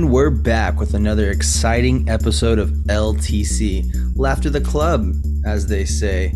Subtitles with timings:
[0.00, 5.12] And we're back with another exciting episode of LTC, Laughter the Club,
[5.44, 6.32] as they say.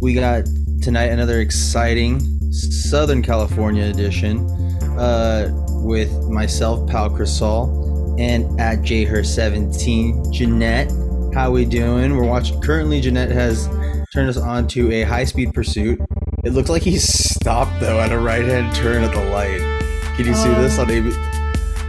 [0.00, 0.46] We got
[0.80, 2.20] tonight another exciting
[2.50, 4.48] Southern California edition
[4.98, 5.50] uh,
[5.82, 10.90] with myself, Pal Crisol, and at jher17, Jeanette.
[11.34, 12.16] How we doing?
[12.16, 12.58] We're watching.
[12.62, 13.68] Currently, Jeanette has
[14.14, 16.00] turned us on to a high-speed pursuit.
[16.42, 19.60] It looks like he stopped though at a right-hand turn at the light.
[20.16, 21.33] Can you see this on AB?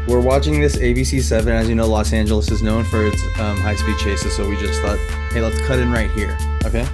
[0.07, 1.51] We're watching this ABC 7.
[1.51, 4.55] As you know, Los Angeles is known for its um, high speed chases, so we
[4.57, 4.99] just thought,
[5.31, 6.37] hey, let's cut in right here.
[6.63, 6.85] Okay?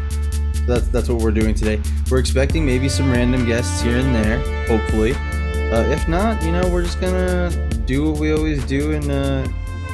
[0.53, 1.81] So that's, that's what we're doing today.
[2.09, 5.13] We're expecting maybe some random guests here and there, hopefully.
[5.13, 7.51] Uh, if not, you know, we're just gonna
[7.85, 9.45] do what we always do and uh,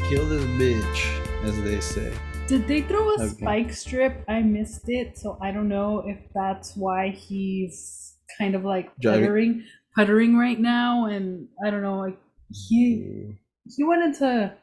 [0.09, 2.13] kill this bitch, as they say.
[2.47, 3.27] Did they throw a Okay.
[3.30, 4.23] spike strip?
[4.27, 9.22] I missed it, so I don't know if that's why he's kind of like Driving.
[9.23, 9.63] puttering,
[9.95, 12.17] puttering right now, and I don't know, like
[12.52, 13.36] he
[13.76, 14.54] he went into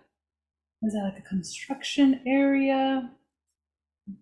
[0.82, 3.10] was that like a construction area?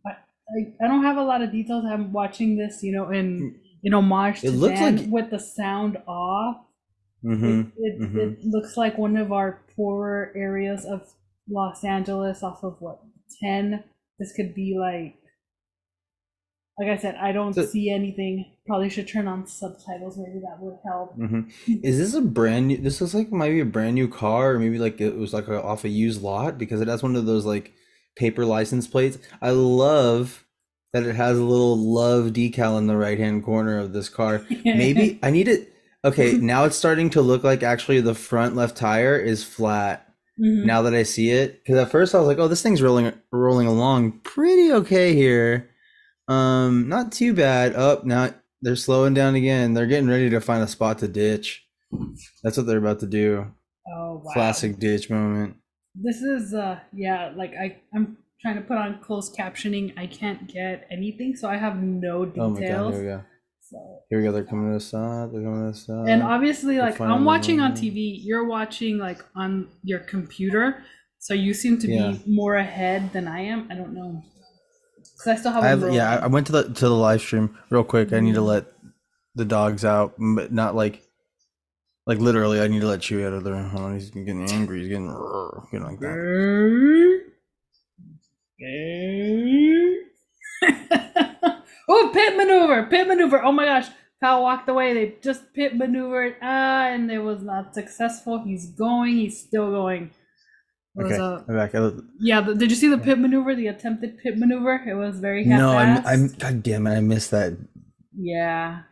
[0.05, 1.85] But I, I don't have a lot of details.
[1.85, 5.39] I'm watching this, you know, in in homage to It looks Dan like- with the
[5.39, 6.59] sound off.
[7.25, 7.61] Mm-hmm.
[7.61, 8.17] It, it, mhm.
[8.39, 11.13] it looks like one of our poorer areas of
[11.49, 13.01] Los Angeles off of what
[13.41, 13.85] 10
[14.19, 15.17] this could be like
[16.79, 20.59] like I said I don't So- see anything probably should turn on subtitles maybe that
[20.61, 21.41] would help hmm
[21.83, 22.77] Is this a brand new?
[22.79, 25.63] This looks like maybe a brand new car, or maybe like it was like a,
[25.63, 27.73] off a used lot because it has one of those like
[28.17, 29.19] paper license plates.
[29.41, 30.45] I love
[30.93, 34.45] that it has a little love decal in the right hand corner of this car.
[34.65, 35.73] Maybe I need it.
[36.05, 40.07] Okay, now it's starting to look like actually the front left tire is flat.
[40.41, 40.65] Mhm.
[40.65, 43.13] Now that I see it, because at first I was like, "Oh, this thing's rolling
[43.31, 45.69] rolling along pretty okay here."
[46.29, 47.75] Um, not too bad.
[47.75, 48.31] Up now
[48.63, 49.75] they're slowing down again.
[49.75, 51.65] They're getting ready to find a spot to ditch.
[52.43, 53.47] That's what they're about to do.
[53.93, 55.57] oh wow Classic ditch moment.
[55.95, 60.47] this is uh yeah like I I'm trying to put on closed captioning I can't
[60.49, 62.39] get anything so I have no details.
[62.39, 63.25] Oh my god, here we go.
[63.61, 64.33] so Here we go.
[64.33, 65.33] They're coming to us up.
[65.33, 66.07] They're coming to us up.
[66.09, 70.83] and obviously like i'm watching on tv you're watching like on your computer
[71.19, 72.13] so you seem to Yeah.
[72.13, 74.23] be more ahead than i am i don't know
[75.25, 77.57] because i still have I have, yeah, I- went to the to the live stream
[77.71, 78.13] real quick.
[78.13, 78.47] I need to Mhm.
[78.47, 78.65] let
[79.35, 81.03] the dogs out, but not like
[82.07, 82.61] like literally.
[82.61, 83.55] I need to let Chewy out of there.
[83.55, 84.81] On, he's getting angry.
[84.81, 85.07] He's getting,
[85.71, 87.23] getting like that.
[91.89, 93.89] oh pit maneuver pit maneuver oh my gosh
[94.21, 99.17] Pal walked away they just pit maneuvered ah and it was not successful he's going
[99.17, 100.11] he's still going
[101.01, 102.01] Okay, a-.
[102.21, 105.71] Yeah did you see the pit maneuver the attempted pit maneuver it was very No,
[105.71, 106.07] I'm, half-assed.
[106.13, 106.29] I'm.
[106.39, 106.97] God damn it!
[106.97, 107.57] I missed that.
[108.17, 108.83] Yeah.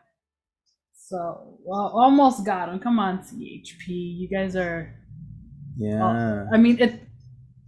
[0.94, 2.78] So, well, almost got him.
[2.78, 3.88] Come on, CHP.
[3.88, 4.94] You guys are.
[5.77, 7.03] Yeah, I mean, it.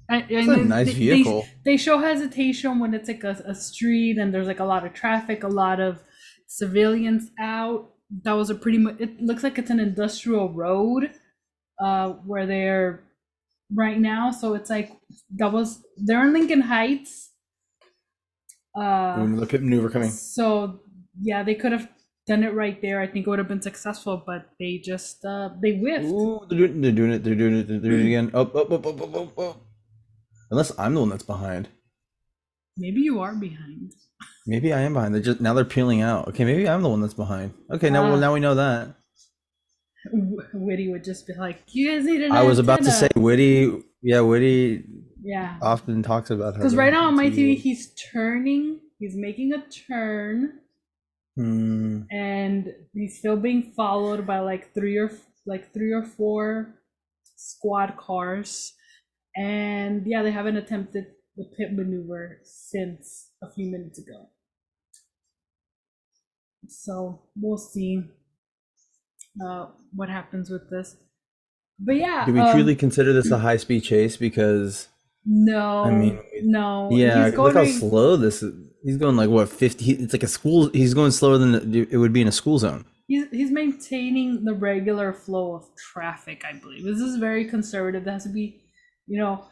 [0.08, 1.42] I, I it's a nice they- vehicle.
[1.64, 4.86] They, they show hesitation when it's like a, a street and there's like a lot
[4.86, 6.02] of traffic, a lot of
[6.46, 7.90] civilians out.
[8.24, 8.96] That was a pretty much.
[9.00, 11.10] It looks like it's an industrial road,
[11.82, 13.04] uh, where they're
[13.74, 14.30] right now.
[14.30, 14.90] So it's like
[15.36, 17.30] that was they're in Lincoln Heights.
[18.78, 20.10] Uh, Ooh, the pit maneuver coming.
[20.10, 20.80] so
[21.20, 21.88] yeah, they could have
[22.26, 23.00] done it right there.
[23.00, 26.04] I think it would have been successful, but they just uh they whiffed.
[26.06, 27.24] Ooh, they're doing, they're doing it.
[27.24, 27.68] They're doing it.
[27.68, 28.30] They're doing it again.
[28.34, 29.56] Up, up, up, up, up, up, up.
[30.50, 31.68] Unless I'm the one that's behind.
[32.78, 33.92] Maybe you are behind.
[34.46, 35.14] Maybe I am behind.
[35.14, 36.28] They're just now they're peeling out.
[36.28, 37.52] Okay, maybe I'm the one that's behind.
[37.70, 38.20] Okay, now well Ah.
[38.20, 38.94] now we know that.
[40.54, 43.24] Witty would just be like, "You guys need an I was about to say antenna."
[43.24, 43.82] Witty.
[44.02, 44.84] Yeah, Witty
[45.22, 46.58] yeah." often talks about her.
[46.60, 47.56] Because right now on my TV, TV.
[47.58, 48.80] he's turning.
[48.98, 50.60] He's making a turn,
[51.36, 52.02] Hmm.
[52.10, 55.10] and he's still being followed by like three or
[55.46, 56.74] like three or four
[57.36, 58.72] squad cars,
[59.36, 64.28] and yeah, they haven't attempted the pit maneuver since a few minutes ago.
[66.68, 68.04] So we'll see
[69.44, 70.96] uh, what happens with this.
[71.78, 74.16] But yeah, Do we um, truly consider this a high speed chase?
[74.16, 74.88] Because
[75.24, 76.90] No, I mean, no.
[76.92, 78.54] yeah, he's look how going- slow this is.
[78.84, 79.92] He's going like what fifty?
[79.92, 80.68] It's like a school.
[80.70, 82.84] He's going slower than it would be in a school zone.
[83.06, 86.42] He's he's maintaining the regular flow of traffic.
[86.44, 88.02] I believe this is very conservative.
[88.04, 88.60] There has to be,
[89.06, 89.44] you know,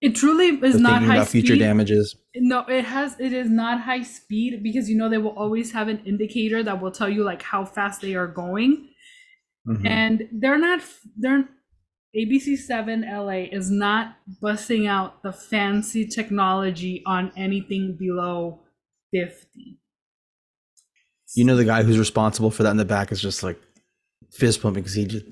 [0.00, 1.58] it truly is not high about future speed.
[1.58, 2.16] damages.
[2.34, 3.20] No, it has.
[3.20, 6.80] It is not high speed because you know they will always have an indicator that
[6.80, 8.88] will tell you like how fast they are going,
[9.66, 9.86] Mhm.
[9.86, 10.80] and they're not.
[11.16, 11.48] They're
[12.16, 18.62] ABC Seven LA is not busting out the fancy technology on anything below
[19.12, 19.78] fifty.
[21.34, 23.60] You know the guy who's responsible for that in the back is just like
[24.32, 25.24] fist pumping because he just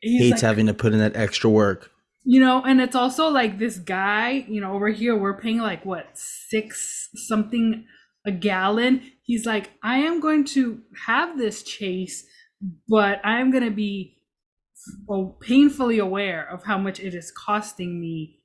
[0.00, 1.90] He's hates like- having to put in that extra work.
[2.24, 5.84] you know and it's also like this guy you know over here we're paying like
[5.84, 7.84] what six something
[8.24, 12.26] a gallon he's like i am going to have this chase
[12.88, 14.12] but i am going to be
[15.08, 18.38] well, painfully aware of how much it is costing me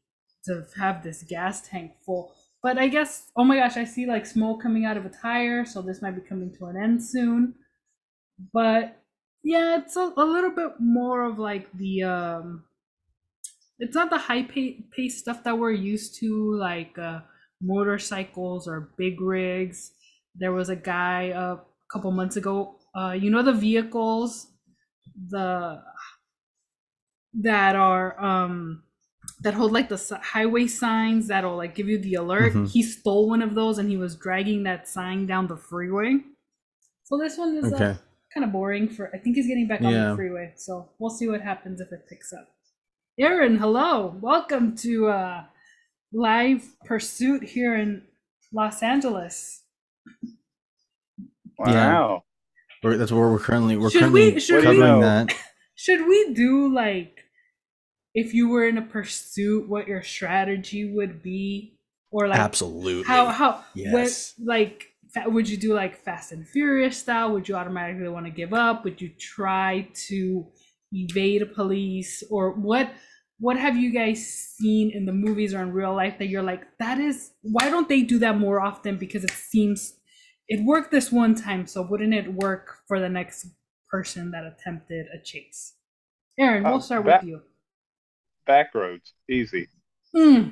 [0.45, 4.25] to have this gas tank full but i guess oh my gosh i see like
[4.25, 7.53] smoke coming out of a tire so this might be coming to an end soon
[8.53, 8.97] but
[9.43, 12.63] yeah it's a, a little bit more of like the um
[13.81, 17.21] it's not the high pace stuff that we're used to, like uh,
[17.61, 19.91] motorcycles or big rigs.
[20.35, 21.57] There was a guy a
[21.91, 22.75] couple months ago.
[22.93, 24.47] Uh, you know the vehicles,
[25.29, 25.81] the
[27.33, 28.83] that are um
[29.41, 32.53] that hold like the highway signs that'll like give you the alert.
[32.53, 32.65] Mm-hmm.
[32.65, 36.17] He stole one of those and he was dragging that sign down the freeway.
[37.03, 37.97] So this one is uh,
[38.33, 39.09] kind of boring for.
[39.13, 40.53] I think he's getting back on the freeway.
[40.55, 42.47] So we'll see what happens if it picks up.
[43.19, 44.15] Aaron, hello.
[44.21, 45.43] Welcome to uh,
[46.13, 48.03] Live Pursuit here in
[48.53, 49.63] Los Angeles.
[51.57, 52.23] Wow.
[52.83, 52.95] Yeah.
[52.95, 55.33] that's where we're currently we're should currently we, should covering we, that.
[55.75, 57.23] Should we do like
[58.13, 61.79] if you were in a pursuit what your strategy would be
[62.11, 63.03] or like Absolutely.
[63.03, 64.35] How how yes.
[64.37, 64.87] what like
[65.25, 67.31] would you do like Fast and Furious style?
[67.33, 68.83] Would you automatically want to give up?
[68.83, 70.45] Would you try to
[70.91, 72.91] evade a police or what
[73.39, 76.61] what have you guys seen in the movies or in real life that you're like
[76.79, 79.93] that is why don't they do that more often because it seems
[80.51, 83.47] it worked this one time so wouldn't it work for the next
[83.89, 85.75] person that attempted a chase
[86.37, 87.41] aaron we'll uh, start back, with you
[88.45, 89.69] back roads easy
[90.13, 90.51] mm.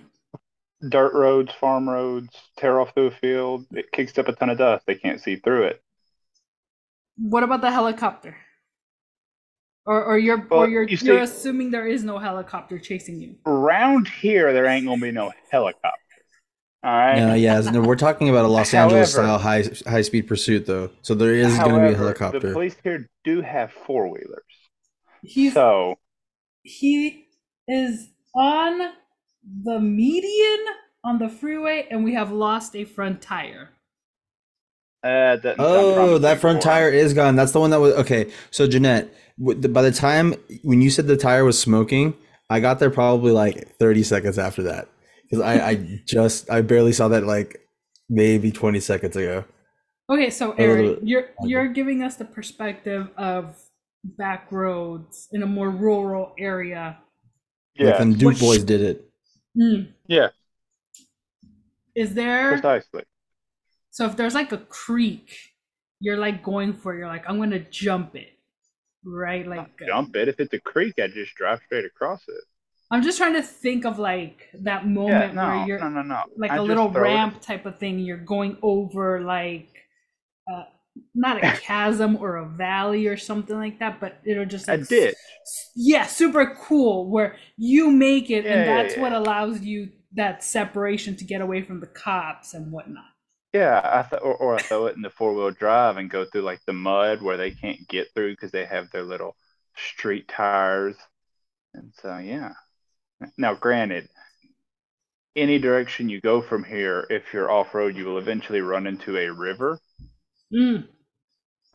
[0.90, 4.58] dirt roads farm roads tear off through a field it kicks up a ton of
[4.58, 5.84] dust they can't see through it
[7.18, 8.38] what about the helicopter
[9.86, 13.36] or, or you're well, or you're you you're assuming there is no helicopter chasing you.
[13.48, 15.99] Around here, there ain't gonna be no helicopter.
[16.82, 17.20] All right.
[17.20, 20.66] No, yeah, no, we're talking about a Los however, Angeles style high high speed pursuit
[20.66, 22.40] though, so there is going to be a helicopter.
[22.40, 24.44] The police here do have four wheelers.
[25.22, 26.00] He's so
[26.64, 27.26] he
[27.68, 28.94] is on
[29.64, 30.66] the median
[31.04, 33.72] on the freeway, and we have lost a front tire.
[35.02, 37.36] Uh, that, oh, that front tire is gone.
[37.36, 38.32] That's the one that was okay.
[38.52, 42.16] So Jeanette, by the time when you said the tire was smoking,
[42.50, 44.90] I got there probably like 30 seconds after that
[45.30, 47.62] because I, I just I barely saw that like
[48.10, 49.46] maybe 20 seconds ago.
[50.10, 53.56] Okay, so Aaron, you're you're giving us the perspective of
[54.04, 56.98] back roads in a more rural area.
[57.76, 59.12] Yeah, like Duke Which, Boys did it.
[59.58, 59.90] Mm.
[60.08, 60.30] Yeah.
[61.96, 63.04] Is there precisely?
[63.92, 65.36] So if there's like a creek,
[66.00, 66.96] you're like going for.
[66.96, 68.32] It, you're like, I'm gonna jump it,
[69.06, 69.46] right?
[69.46, 70.28] Like uh, jump it.
[70.28, 72.44] If it's a creek, I just drive straight across it.
[72.92, 76.02] I'm just trying to think of like that moment yeah, no, where you're no, no,
[76.02, 76.24] no.
[76.38, 77.42] like I a little ramp it.
[77.44, 78.00] type of thing.
[78.00, 79.70] You're going over like
[80.52, 80.64] uh,
[81.14, 84.84] not a chasm or a valley or something like that, but it'll just like, a
[84.86, 85.16] ditch.
[85.76, 87.10] Yeah, super cool.
[87.10, 91.42] Where you make it, yeah, and that's yeah, what allows you that separation to get
[91.42, 93.06] away from the cops and whatnot.
[93.54, 96.26] Yeah, I th- or, or I throw it in the four wheel drive and go
[96.26, 99.36] through like the mud where they can't get through because they have their little
[99.76, 100.96] street tires.
[101.74, 102.54] And so, yeah.
[103.38, 104.08] Now, granted,
[105.36, 109.18] any direction you go from here, if you're off road, you will eventually run into
[109.18, 109.80] a river.
[110.54, 110.88] Mm.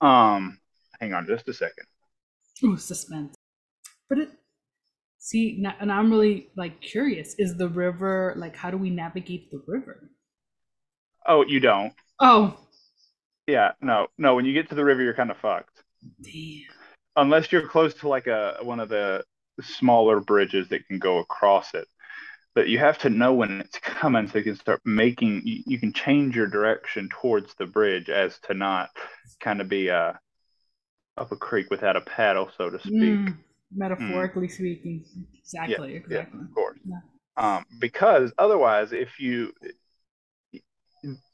[0.01, 0.59] Um,
[1.01, 1.87] hang on just a second.
[2.65, 3.35] Oh, suspense.
[4.09, 4.31] But it,
[5.19, 9.63] see, and I'm really like curious: is the river like how do we navigate the
[9.67, 10.11] river?
[11.27, 11.93] Oh, you don't.
[12.21, 12.59] Oh.
[13.47, 14.35] Yeah, no, no.
[14.35, 15.83] When you get to the river, you're kind of fucked.
[16.23, 16.63] Damn.
[17.17, 19.25] Unless you're close to like a one of the
[19.61, 21.87] smaller bridges that can go across it.
[22.55, 25.43] But you have to know when it's coming so you can start making.
[25.45, 28.91] You, you can change your direction towards the bridge as to not
[29.41, 30.13] kind of be uh,
[31.17, 32.93] up a creek without a paddle, so to speak.
[32.93, 33.37] Mm,
[33.75, 34.53] metaphorically mm.
[34.53, 35.05] speaking,
[35.37, 35.93] exactly.
[35.93, 36.39] Yeah, exactly.
[36.39, 36.79] Yeah, of course.
[36.85, 37.01] Yeah.
[37.37, 39.53] Um, because otherwise, if you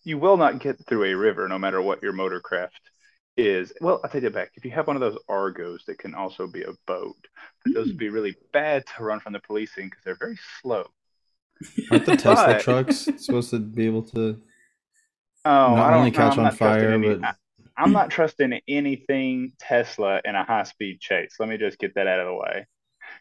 [0.02, 2.70] you will not get through a river no matter what your motorcraft
[3.36, 3.72] is.
[3.80, 4.50] Well, I'll take it back.
[4.54, 7.16] If you have one of those Argos that can also be a boat,
[7.66, 7.74] mm.
[7.74, 10.86] those would be really bad to run from the policing because they're very slow.
[11.90, 14.40] Aren't the Tesla but, trucks supposed to be able to
[15.44, 17.36] oh, not only catch no, on fire, any, but
[17.76, 21.36] I, am not trusting anything Tesla in a high speed chase.
[21.38, 22.66] Let me just get that out of the way.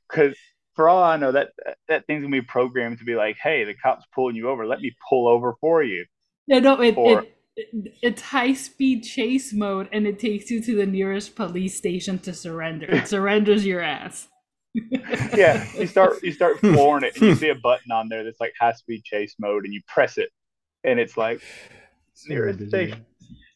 [0.09, 0.37] Because
[0.75, 1.49] for all I know, that
[1.89, 4.65] that thing's gonna be programmed to be like, "Hey, the cop's pulling you over.
[4.65, 6.05] Let me pull over for you."
[6.47, 7.38] No, no, it, or, it, it,
[8.01, 12.33] it's high speed chase mode, and it takes you to the nearest police station to
[12.33, 12.85] surrender.
[12.87, 14.27] It surrenders your ass.
[15.35, 18.39] yeah, you start you start flooring it, and you see a button on there that's
[18.39, 20.29] like high speed chase mode, and you press it,
[20.83, 21.41] and it's like
[22.27, 23.05] nearest station.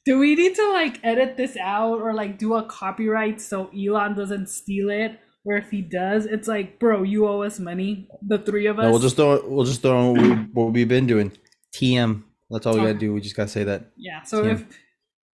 [0.06, 4.16] Do we need to like edit this out or like do a copyright so Elon
[4.16, 5.20] doesn't steal it?
[5.46, 8.08] Or if he does, it's like, bro, you owe us money.
[8.22, 8.84] The three of us.
[8.84, 11.32] No, we'll just throw we'll just throw what, we, what we've been doing.
[11.74, 12.24] TM.
[12.50, 13.14] That's all we gotta do.
[13.14, 13.92] We just gotta say that.
[13.98, 14.22] Yeah.
[14.24, 14.54] So Yeah.
[14.54, 14.66] if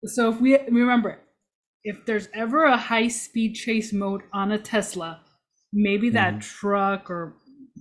[0.06, 1.20] so, if we remember,
[1.84, 5.22] if there's ever a high speed chase mode on a Tesla,
[5.72, 6.40] maybe that Mhm.
[6.42, 7.36] truck or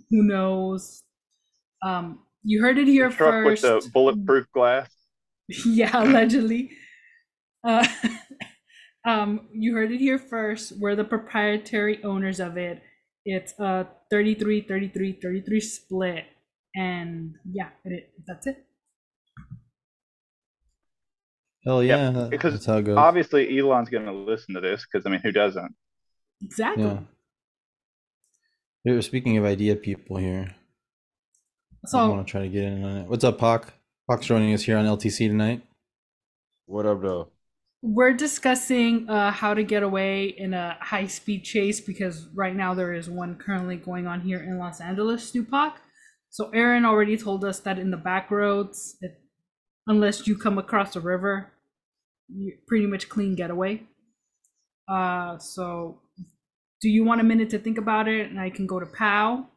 [0.10, 1.02] who knows.
[1.86, 3.64] Um, you heard it here The truck first.
[3.64, 4.90] with the bulletproof glass.
[5.66, 6.72] yeah, allegedly.
[7.64, 7.86] Uh,
[9.06, 10.74] um, you heard it here first.
[10.78, 12.82] We're the proprietary owners of it.
[13.26, 16.26] It's a 33 33 33 split.
[16.76, 18.66] And yeah, it, that's it.
[21.66, 22.98] Hell Yep, yeah, that- because that's how it goes.
[22.98, 25.76] Obviously, Elon's going to listen to this because I mean, who doesn't?
[26.42, 26.86] Exactly.
[26.86, 27.00] Yeah.
[28.84, 30.56] Here, speaking of idea people here,
[31.86, 33.08] So, I want to try to get in on it.
[33.08, 33.74] What's up, Pac?
[34.10, 35.62] Pac's joining us here on LTC tonight.
[36.66, 37.32] What up, though?
[37.82, 42.74] we're discussing uh, how to get away in a high speed chase because right now
[42.74, 45.76] there is one currently going on here in Los Angeles, Stupak.
[46.30, 49.12] So Aaron already told us that in the back roads, it,
[49.90, 51.52] unless you come across a river,
[52.30, 53.82] you pretty much clean getaway.
[54.88, 56.00] Uh, so
[56.80, 59.48] do you want a minute to think about it and I can go to POW?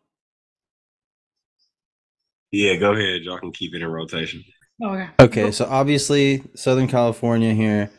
[2.50, 3.22] Yeah, go ahead.
[3.22, 4.42] Y'all can keep it in rotation.
[4.82, 5.08] Okay.
[5.20, 7.90] Okay, so obviously Southern California here,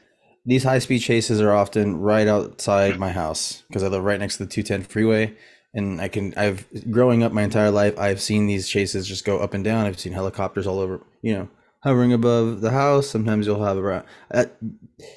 [0.45, 4.37] these high speed chases are often right outside my house because I live right next
[4.37, 5.35] to the 210 freeway.
[5.75, 9.39] And I can, I've growing up my entire life, I've seen these chases just go
[9.39, 9.85] up and down.
[9.85, 11.49] I've seen helicopters all over, you know,
[11.83, 13.07] hovering above the house.
[13.07, 14.05] Sometimes you'll have around.
[14.33, 14.45] Uh,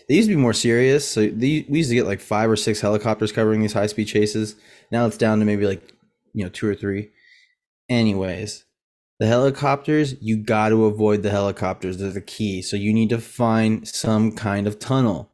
[0.09, 1.09] they used to be more serious.
[1.09, 4.07] So the, we used to get like five or six helicopters covering these high speed
[4.07, 4.57] chases.
[4.91, 5.95] Now it's down to maybe like,
[6.33, 7.11] you know, two or three.
[7.89, 8.65] Anyways,
[9.21, 11.99] the helicopters, you got to avoid the helicopters.
[11.99, 12.63] They're the key.
[12.63, 15.31] So you need to find some kind of tunnel.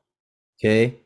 [0.61, 0.99] Okay?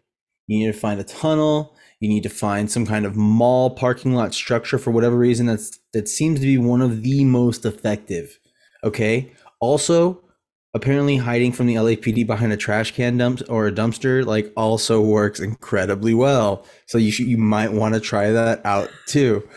[0.49, 1.75] You need to find a tunnel.
[2.01, 5.79] You need to find some kind of mall parking lot structure for whatever reason that's
[5.95, 8.39] that seems to be one of the most effective.
[8.85, 9.33] Okay?
[9.61, 10.23] Also,
[10.75, 15.01] apparently hiding from the LAPD behind a trash can dump or a dumpster like also
[15.01, 16.65] works incredibly well.
[16.87, 19.49] So you should you might want to try that out too.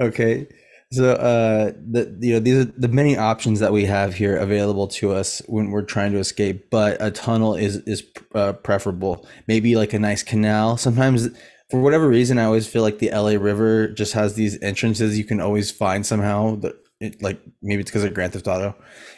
[0.00, 0.46] Okay?
[0.92, 4.86] So uh, the you know these are the many options that we have here available
[4.88, 6.70] to us when we're trying to escape.
[6.70, 8.04] But a tunnel is is
[8.34, 9.26] uh, preferable.
[9.48, 10.76] Maybe like a nice canal.
[10.76, 11.28] Sometimes,
[11.70, 15.24] for whatever reason, I always feel like the LA River just has these entrances you
[15.24, 16.54] can always find somehow.
[16.56, 18.74] That it, like maybe it's because of Grand Theft Auto,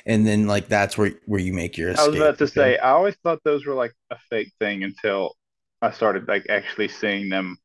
[0.07, 2.53] and then like that's where where you make your I was about to okay?
[2.53, 5.37] say, I always thought those were like a fake thing until
[5.81, 7.59] I started like actually seeing them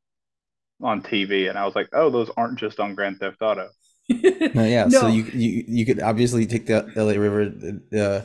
[0.82, 3.70] on TV, and I was like, oh, those aren't just on Grand Theft Auto.
[4.10, 4.88] No, yeah.
[4.90, 7.52] So you you you could obviously take the LA River,
[7.98, 8.22] uh,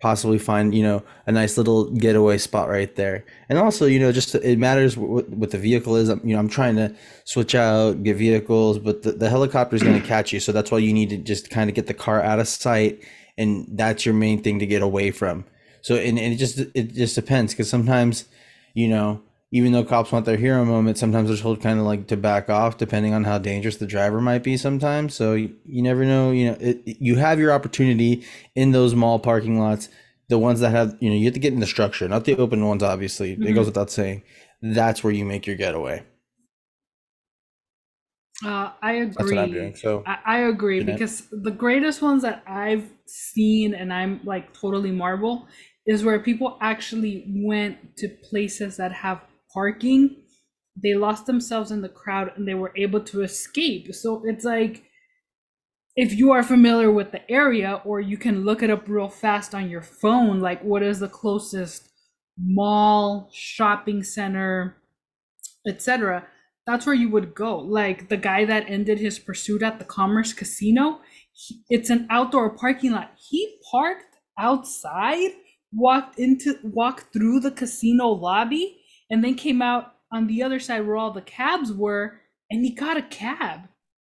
[0.00, 4.12] possibly find you know a nice little getaway spot right there, and also you know
[4.12, 6.08] just it matters what, what the vehicle is.
[6.08, 10.00] You know, I'm trying to switch out, get vehicles, but the, the helicopter is going
[10.00, 12.22] to catch you, so that's why you need to just kind of get the car
[12.22, 13.02] out of sight,
[13.38, 15.44] and that's your main thing to get away from.
[15.82, 18.26] So and, and it just it just depends because sometimes,
[18.74, 19.22] you know.
[19.56, 22.50] Even though cops want their hero moment, sometimes they're told kind of like to back
[22.50, 24.56] off, depending on how dangerous the driver might be.
[24.56, 26.30] Sometimes, so you, you never know.
[26.30, 29.88] You know, it, you have your opportunity in those mall parking lots,
[30.28, 32.36] the ones that have you know you have to get in the structure, not the
[32.36, 32.82] open ones.
[32.82, 33.54] Obviously, it Mhm.
[33.54, 34.22] goes without saying.
[34.62, 36.02] That's where you make your getaway.
[38.44, 39.14] Uh, I agree.
[39.16, 39.74] That's what I'm doing.
[39.76, 44.90] So I, I agree because the greatest ones that I've seen and I'm like totally
[44.90, 45.46] marvel
[45.86, 49.20] is where people actually went to places that have
[49.56, 50.16] parking.
[50.82, 53.94] They lost themselves in the crowd and they were able to escape.
[53.94, 54.84] So it's like
[55.96, 59.54] if you are familiar with the area or you can look it up real fast
[59.54, 61.88] on your phone, like what is the closest
[62.38, 64.76] mall, shopping center,
[65.68, 66.26] etc
[66.66, 67.58] that's where you would go.
[67.58, 71.00] Like the guy that ended his pursuit at the Commerce Casino,
[71.32, 73.12] he- it's an outdoor parking lot.
[73.30, 75.30] He parked outside,
[75.72, 80.86] walked into, walked through the casino lobby, and then came out on the other side
[80.86, 82.20] where all the cabs were,
[82.50, 83.68] and he got a cab,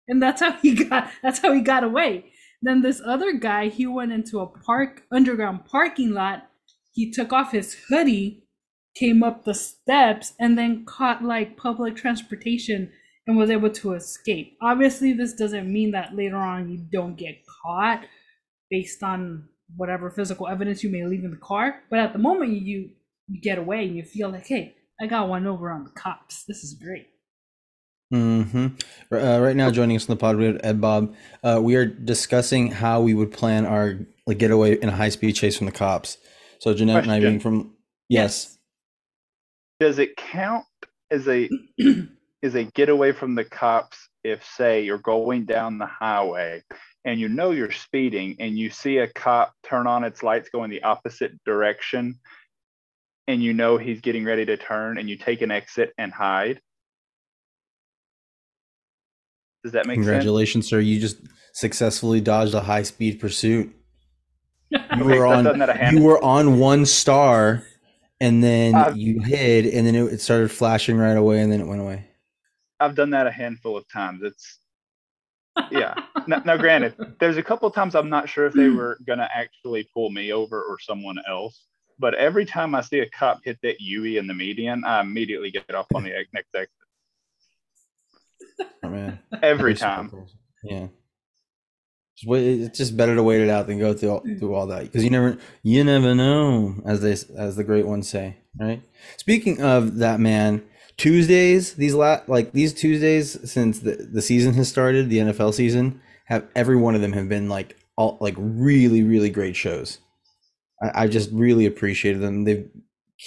[0.06, 1.10] and that's how he got.
[1.22, 2.32] That's how he got away.
[2.60, 6.48] Then this other guy, he went into a park underground parking lot.
[6.92, 8.48] He took off his hoodie
[8.98, 12.90] came up the steps and then caught like public transportation
[13.26, 14.56] and was able to escape.
[14.62, 18.04] Obviously, this doesn't mean that later on you don't get caught
[18.70, 21.82] based on whatever physical evidence you may leave in the car.
[21.90, 22.90] But at the moment, you
[23.30, 26.44] you get away and you feel like, hey, I got one over on the cops.
[26.44, 27.08] This is great.
[28.12, 28.66] Mm-hmm.
[29.12, 31.14] Uh, right now, joining us on the pod, we have Ed Bob.
[31.42, 35.32] Uh, we are discussing how we would plan our like getaway in a high speed
[35.36, 36.18] chase from the cops.
[36.58, 37.30] So Jeanette and I Question.
[37.30, 37.74] being from
[38.08, 38.58] yes,
[39.78, 40.64] Does it count
[41.10, 41.48] as a
[42.42, 46.62] is a getaway from the cops if say you're going down the highway
[47.04, 50.70] and you know you're speeding and you see a cop turn on its lights going
[50.70, 52.18] the opposite direction
[53.28, 56.60] and you know he's getting ready to turn and you take an exit and hide?
[59.62, 60.06] Does that make sense?
[60.06, 60.80] congratulations, sir!
[60.80, 61.18] You just
[61.52, 63.72] successfully dodged a high speed pursuit.
[64.70, 67.62] You Okay, were on done that a you were on one star,
[68.20, 71.60] and then I've- you hid, and then it, it started flashing right away, and then
[71.60, 72.06] it went away.
[72.80, 74.22] I've done that a handful of times.
[74.22, 74.58] It's
[75.70, 75.94] yeah.
[76.26, 79.28] Now, now, granted, there's a couple of times I'm not sure if they were gonna
[79.34, 81.66] actually pull me over or someone else.
[81.98, 85.50] But every time I see a cop hit that UE in the median, I immediately
[85.50, 86.70] get off on the ex- next exit.
[88.84, 89.18] Oh man.
[89.42, 90.12] Every time.
[90.62, 90.88] Yeah.
[92.20, 95.04] It's just better to wait it out than go through all, through all that because
[95.04, 98.82] you never you never know as they as the great ones say right.
[99.18, 100.64] Speaking of that man,
[100.96, 106.00] Tuesdays these la- like these Tuesdays since the the season has started, the NFL season
[106.24, 109.98] have every one of them have been like all like really really great shows.
[110.82, 112.44] I, I just really appreciated them.
[112.44, 112.68] They've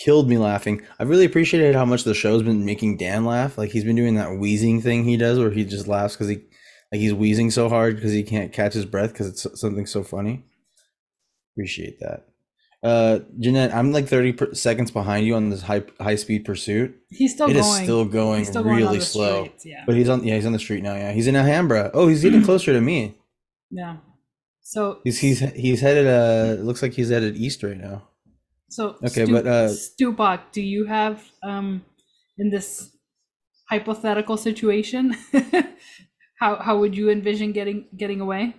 [0.03, 0.81] killed me laughing.
[0.99, 3.57] I've really appreciated how much the show's been making Dan laugh.
[3.57, 6.35] Like he's been doing that wheezing thing he does where he just laughs because he
[6.91, 10.03] like he's wheezing so hard because he can't catch his breath because it's something so
[10.03, 10.43] funny.
[11.55, 12.27] Appreciate that.
[12.83, 16.95] Uh, Jeanette, I'm like 30 per- seconds behind you on this high high speed pursuit.
[17.09, 17.83] He's still It is going.
[17.83, 19.43] still going still going really the slow.
[19.45, 19.83] streets, Yeah.
[19.85, 20.95] But he's on yeah he's on the street now.
[20.95, 21.91] Yeah, he's in Alhambra.
[21.93, 23.15] Oh, he's getting closer to me.
[23.69, 23.97] Yeah.
[24.61, 26.07] So He's he's he's headed.
[26.07, 28.07] Uh, looks like he's headed east right now.
[28.69, 31.83] so Okay, Stu- but, uh, Stupak, do you have um
[32.37, 32.95] in this
[33.69, 35.15] hypothetical situation
[36.41, 38.55] how how would you envision getting getting away?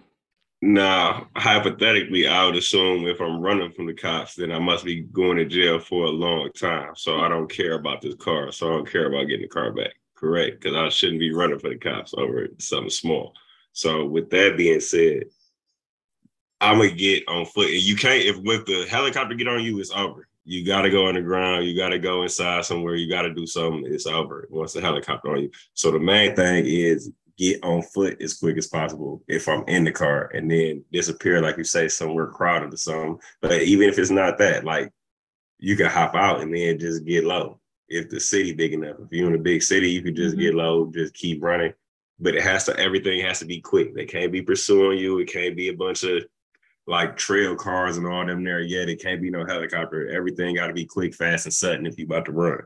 [0.65, 5.02] Now, hypothetically, I would assume if I'm running from the cops, then I must be
[5.02, 6.93] going to jail for a long time.
[6.95, 8.52] So I don't care about this car.
[8.52, 9.91] So I don't care about getting the car back.
[10.15, 10.60] Correct.
[10.60, 13.34] Because I shouldn't be running for the cops over something small.
[13.73, 15.25] So with that being said,
[16.62, 17.70] I'm gonna get on foot.
[17.70, 20.28] And you can't if with the helicopter get on you, it's over.
[20.44, 23.84] You gotta go on the ground, you gotta go inside somewhere, you gotta do something,
[23.84, 25.50] it's over once the helicopter on you.
[25.75, 29.82] So the main thing is get on foot as quick as possible if I'm in
[29.82, 33.18] the car and then disappear, like you say, somewhere crowded or something.
[33.40, 34.92] But even if it's not that, like
[35.58, 37.58] you can hop out and then just get low.
[37.88, 40.42] If the city big enough, if you're in a big city, you can just mm-hmm.
[40.42, 41.75] get low, just keep running.
[42.20, 43.94] But it has to everything has to be quick.
[43.94, 45.18] They can't be pursuing you.
[45.18, 46.25] It can't be a bunch of
[46.86, 48.88] like trail cars and all them there yet.
[48.88, 50.10] It can't be no helicopter.
[50.10, 52.62] Everything got to be quick, fast, and sudden if you about to run.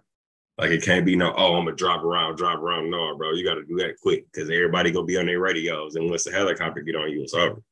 [0.58, 2.90] Like it can't be no, oh, I'm gonna drop around, drop around.
[2.90, 5.96] No, bro, you got to do that quick because everybody gonna be on their radios,
[5.96, 7.62] and once the helicopter get on you, it's over.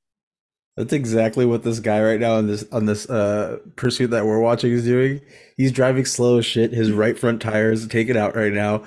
[0.76, 4.40] That's exactly what this guy right now on this on this uh pursuit that we're
[4.40, 5.22] watching is doing.
[5.56, 6.72] He's driving slow as shit.
[6.72, 8.84] His right front tires taken out right now,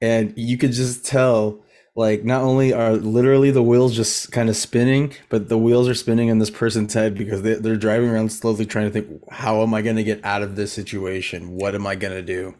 [0.00, 1.64] and you could just tell
[2.00, 5.94] like not only are literally the wheels just kind of spinning, but the wheels are
[5.94, 9.62] spinning in this person's head because they, they're driving around slowly trying to think, how
[9.62, 11.50] am I going to get out of this situation?
[11.50, 12.54] What am I going to do?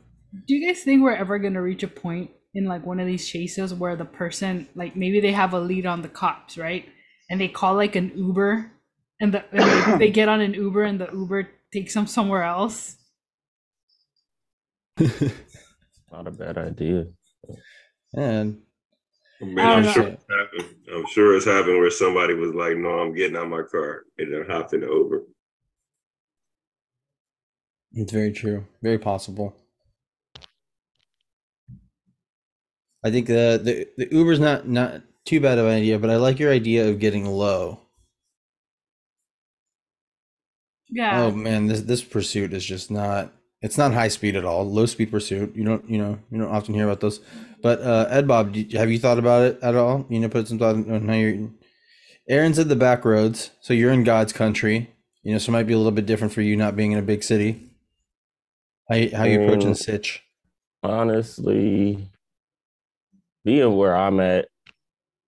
[0.47, 3.29] Do you guys think we're ever gonna reach a point in like one of these
[3.29, 6.87] chases where the person like maybe they have a lead on the cops, right?
[7.29, 8.71] And they call like an Uber
[9.21, 12.45] and the and they, they get on an Uber and the Uber takes them somewhere
[12.45, 12.97] else.
[15.01, 17.07] Not a bad idea.
[18.13, 18.63] And
[19.41, 20.75] Man, I I'm sure it's happened.
[20.93, 24.33] I'm sure it's happened where somebody was like, "No, I'm getting out my car," and
[24.33, 25.23] then hopped in the Uber.
[27.93, 28.67] It's very true.
[28.83, 29.57] Very possible.
[33.03, 36.17] I think the, the the Uber's not not too bad of an idea, but I
[36.17, 37.81] like your idea of getting low.
[40.91, 41.23] Yeah.
[41.23, 44.69] Oh man, this this pursuit is just not it's not high speed at all.
[44.71, 45.55] Low speed pursuit.
[45.57, 47.21] You don't you know you don't often hear about those.
[47.63, 50.07] But uh, Ed Bob, you- have you thought about it at all?
[50.09, 51.51] You know, put some thought on how you're.
[52.29, 54.91] Aaron's at the back roads, so you're in God's country.
[55.23, 56.99] You know, so it might be a little bit different for you not being in
[56.99, 57.71] a big city.
[58.89, 59.77] How you, how you approaching Mm.
[59.79, 60.23] Sitch?
[60.83, 62.09] Honestly,
[63.45, 64.49] being where I'm at,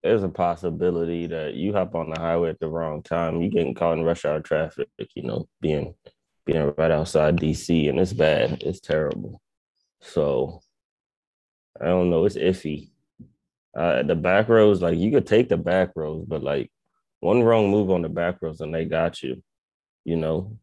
[0.03, 3.42] there's a possibility that you hop on the highway at the wrong time.
[3.42, 5.95] You getting caught in rush hour traffic, you know, being
[6.47, 8.62] being right outside DC, and it's bad.
[8.64, 9.42] It's terrible.
[10.01, 10.62] So
[11.83, 12.25] I don't know.
[12.25, 12.90] It's iffy.
[13.77, 16.71] Uh, the back rows, like you could take the back rows, but like
[17.21, 19.42] one wrong move on the back rows and they got you.
[20.05, 20.59] You know,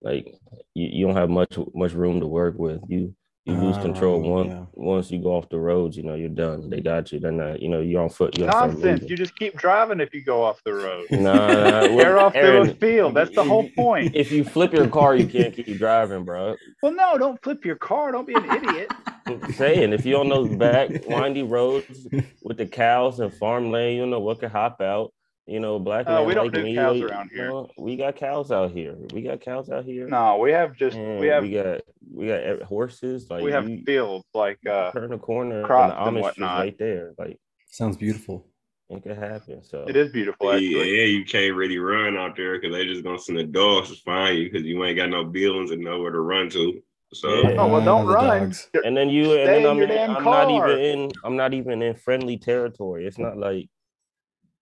[0.00, 0.26] like
[0.74, 2.80] you, you don't have much much room to work with.
[2.88, 3.14] You
[3.46, 4.64] You lose ah, control Oh, once yeah.
[4.74, 5.96] once you go off the roads.
[5.96, 6.68] You know you're done.
[6.68, 7.20] They got you.
[7.20, 7.62] They're not.
[7.62, 8.36] You know you're on foot.
[8.38, 9.10] You have to start Nonsense.
[9.10, 11.06] You just keep driving if you go off the road.
[11.12, 13.14] Nah, nah, They're off Aaron, to a field.
[13.14, 14.16] That's the whole point.
[14.16, 16.56] If you flip your car, you can't keep driving, bro.
[16.82, 18.12] Well, no, don't flip your car.
[18.12, 18.92] Don't be an idiot.
[19.26, 22.08] I'm saying if you're on those back windy roads
[22.42, 25.12] with the cows and farmland, you know what could hop out.
[25.46, 27.48] You know, black Oh, man we don't like do me, cows like, around you here.
[27.48, 28.96] know, we got cows out here.
[29.12, 30.08] We got cows out here.
[30.08, 31.80] No, we have just and we have we got
[32.12, 33.30] we got horses.
[33.30, 36.30] Like we have you fields like uh turn the corner crops and and the Amish
[36.32, 36.58] is whatnot.
[36.58, 37.14] right there.
[37.16, 37.38] Like
[37.70, 38.44] Sounds beautiful.
[38.90, 39.62] it could happen.
[39.62, 40.98] So it is beautiful Yeah, actually.
[40.98, 44.02] yeah, you can't really run out there because they just gonna send the dogs to
[44.02, 46.82] find you because you ain't got no buildings and nowhere to run to.
[47.12, 47.54] So Yeah.
[47.58, 48.40] Oh well, Uh, don't the run.
[48.40, 48.68] dogs.
[48.84, 51.54] and then you and then I'm, your in- damn I'm not even in I'm not
[51.54, 53.06] even in friendly territory.
[53.06, 53.68] It's not like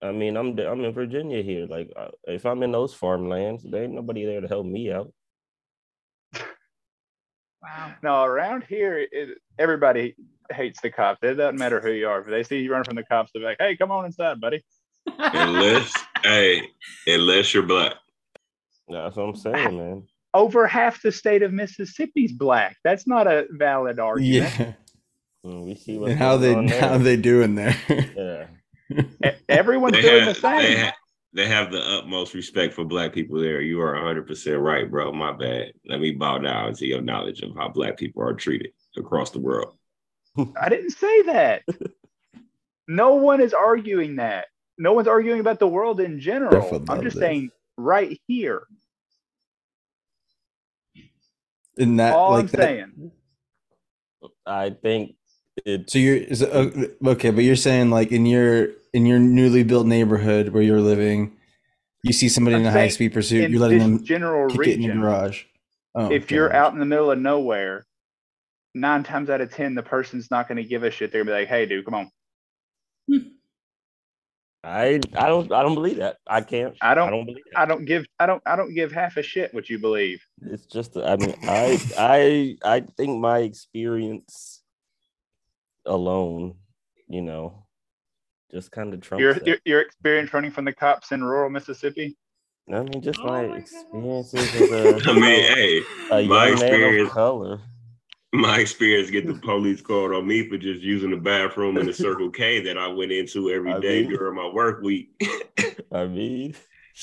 [0.04, 1.66] I mean I'm I'm in Virginia here.
[1.66, 5.12] Like uh, if I'm in those farmlands, there ain't nobody there to help me out.
[7.62, 7.94] Wow.
[8.02, 10.16] No, around here, it, everybody
[10.52, 11.20] hates the cops.
[11.22, 12.20] It doesn't matter who you are.
[12.20, 14.62] If they see you running from the cops, they're like, "Hey, come on inside, buddy."
[15.16, 16.68] unless hey,
[17.06, 17.94] unless you're black.
[18.88, 20.06] That's what I'm saying, man.
[20.34, 22.76] Over half the state of Mississippi's black.
[22.84, 24.52] That's not a valid argument.
[24.58, 24.72] Yeah.
[25.44, 27.76] Mm, we see what's And how going they on how they doing there?
[27.88, 28.46] Yeah.
[29.48, 30.62] Everyone's They doing have, the same.
[30.62, 30.94] they, have,
[31.32, 33.60] they have the utmost respect for black people there.
[33.60, 35.12] You are 100% right, bro.
[35.12, 35.72] My bad.
[35.86, 39.40] Let me bow down to your knowledge of how black people are treated across the
[39.40, 39.76] world.
[40.60, 41.62] I didn't say that.
[42.88, 44.46] no one is arguing that.
[44.78, 46.60] No one's arguing about the world in general.
[46.60, 48.62] Definitely I'm just saying right here.
[51.76, 52.56] In that All like I'm that.
[52.56, 53.12] saying.
[54.46, 55.16] I think
[55.64, 56.70] it So you're is, uh,
[57.06, 61.36] okay, but you're saying like in your in your newly built neighborhood where you're living,
[62.02, 64.74] you see somebody in I'm a high speed pursuit, you're letting them general kick it
[64.74, 65.44] in your region, garage.
[65.94, 67.86] Oh, if you're out in the middle of nowhere,
[68.74, 71.12] nine times out of ten, the person's not going to give a shit.
[71.12, 72.10] They're gonna be like, "Hey, dude, come on."
[74.64, 76.16] I I don't I don't believe that.
[76.26, 76.74] I can't.
[76.80, 77.60] I don't- I don't believe that.
[77.60, 78.06] I don't give.
[78.18, 78.42] I don't.
[78.46, 80.24] I don't give half a shit what you believe.
[80.42, 84.62] It's just I mean I I I think my experience
[85.86, 86.54] alone,
[87.08, 87.64] you know,
[88.50, 92.16] just kind of trumps Your, your your experience running from the cops in rural Mississippi.
[92.72, 93.72] I mean, just Oh my, my goodness.
[93.72, 94.70] experiences as
[95.06, 97.60] a, I mean, hey, a young my man experience- of color.
[98.32, 101.92] my experience get the police called on me for just using the bathroom in the
[102.06, 105.10] Circle K that I went into every I day mean- during my work week.
[105.92, 106.54] I mean,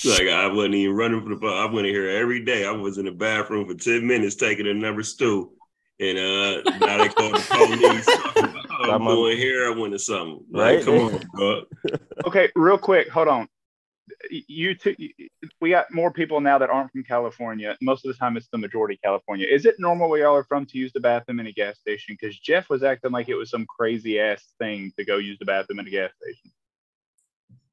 [0.06, 2.66] like I wasn't even running for the I went in here every day.
[2.66, 5.52] I was in the bathroom for 10 minutes taking a number stew.
[6.00, 8.51] And uh now they called the police.
[8.82, 10.44] Oh, I'm I'm on- going here, I went to something.
[10.52, 10.86] Like, Right?
[10.86, 11.64] come on, bro.
[12.26, 13.48] Okay, real quick, hold on.
[14.30, 14.96] You two,
[15.60, 17.76] we got more people now that aren't from California.
[17.82, 19.48] Most of the time, it's the majority California.
[19.50, 22.16] Is it normal where y'all are from to use the bathroom in a gas station?
[22.20, 25.46] Because Jeff was acting like it was some crazy ass thing to go use the
[25.46, 26.52] bathroom in a gas station.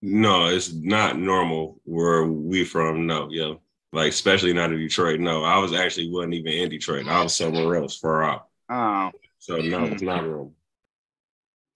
[0.00, 3.06] No, it's not normal where we from.
[3.06, 3.60] No, yo.
[3.92, 5.18] Like especially not in Detroit.
[5.20, 7.06] No, I was actually wasn't even in Detroit.
[7.06, 8.46] I was somewhere else far out.
[8.70, 10.54] Oh, So no, it's not normal.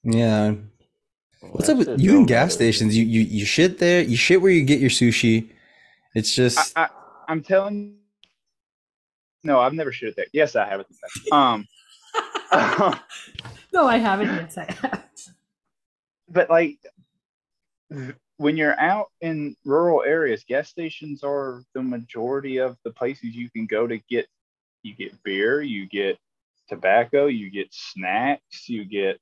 [0.05, 0.55] Yeah.
[1.41, 2.97] What's that up with you in don't gas stations?
[2.97, 4.03] You you you shit there.
[4.03, 5.51] You shit where you get your sushi.
[6.15, 6.89] It's just I, I,
[7.29, 7.97] I'm telling.
[9.45, 10.27] No, I've never shit there.
[10.33, 10.85] Yes, I have.
[11.33, 11.67] Um,
[13.73, 14.27] no, I haven't.
[14.27, 15.05] Yes, I have.
[16.29, 16.79] but like
[18.37, 23.51] when you're out in rural areas, gas stations are the majority of the places you
[23.51, 24.27] can go to get
[24.83, 26.19] you get beer, you get
[26.69, 29.21] tobacco, you get snacks, you get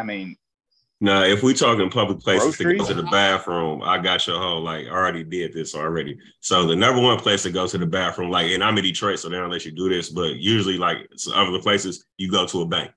[0.00, 0.36] I mean,
[1.02, 4.62] Now, if we talking public places to go to the bathroom, I got your whole
[4.62, 6.18] like I already did this already.
[6.40, 9.18] So the number one place to go to the bathroom, like, and I'm in Detroit,
[9.18, 12.46] so they don't let you do this, but usually like some other places, you go
[12.46, 12.90] to a bank.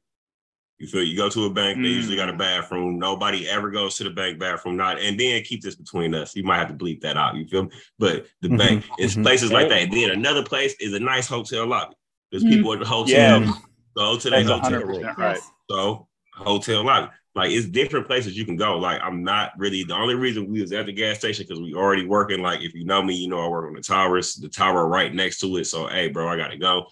[0.80, 2.40] You feel you go to a bank, they usually got a Mm.
[2.40, 3.00] bathroom.
[3.00, 4.76] Nobody ever goes to the bank bathroom.
[4.76, 6.36] Not and then keep this between us.
[6.36, 7.36] You might have to bleep that out.
[7.36, 7.70] You feel me?
[8.00, 9.24] But the Mhm, bank, it's mhm.
[9.24, 9.82] places like that.
[9.84, 11.96] And then another place is a nice hotel lobby.
[12.32, 12.50] There's Mhm.
[12.50, 13.40] people at the hotel.
[13.42, 13.54] Yeah.
[13.96, 15.06] Go to their hotel room.
[15.18, 15.40] right.
[15.70, 17.12] So hotel lobby.
[17.36, 18.78] Like it's different places you can go.
[18.78, 21.74] Like I'm not really the only reason we was at the gas station because we
[21.74, 22.42] already working.
[22.42, 25.14] Like if you know me, you know I work on the towers, the tower right
[25.14, 25.66] next to it.
[25.66, 26.86] So hey, bro, I gotta go.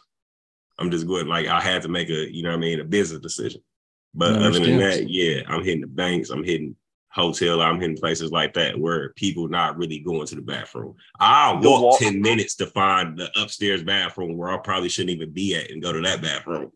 [0.80, 1.28] I'm just going.
[1.28, 3.62] Like I had to make a, you know what I mean, a business decision.
[4.16, 6.32] But I other than that, yeah, I'm hitting the banks.
[6.32, 6.76] I'm hitting
[7.10, 7.62] hotel.
[7.62, 10.96] I'm hitting places like that where people not really going to the bathroom.
[11.20, 15.32] I'll walk walk- ten minutes to find the upstairs bathroom where I probably shouldn't even
[15.32, 16.72] be at and go to that bathroom.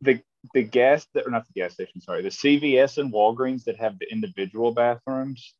[0.00, 0.20] The
[0.54, 3.98] the gas that, or not the gas station, sorry, the CVS and Walgreens that have
[3.98, 5.54] the individual bathrooms,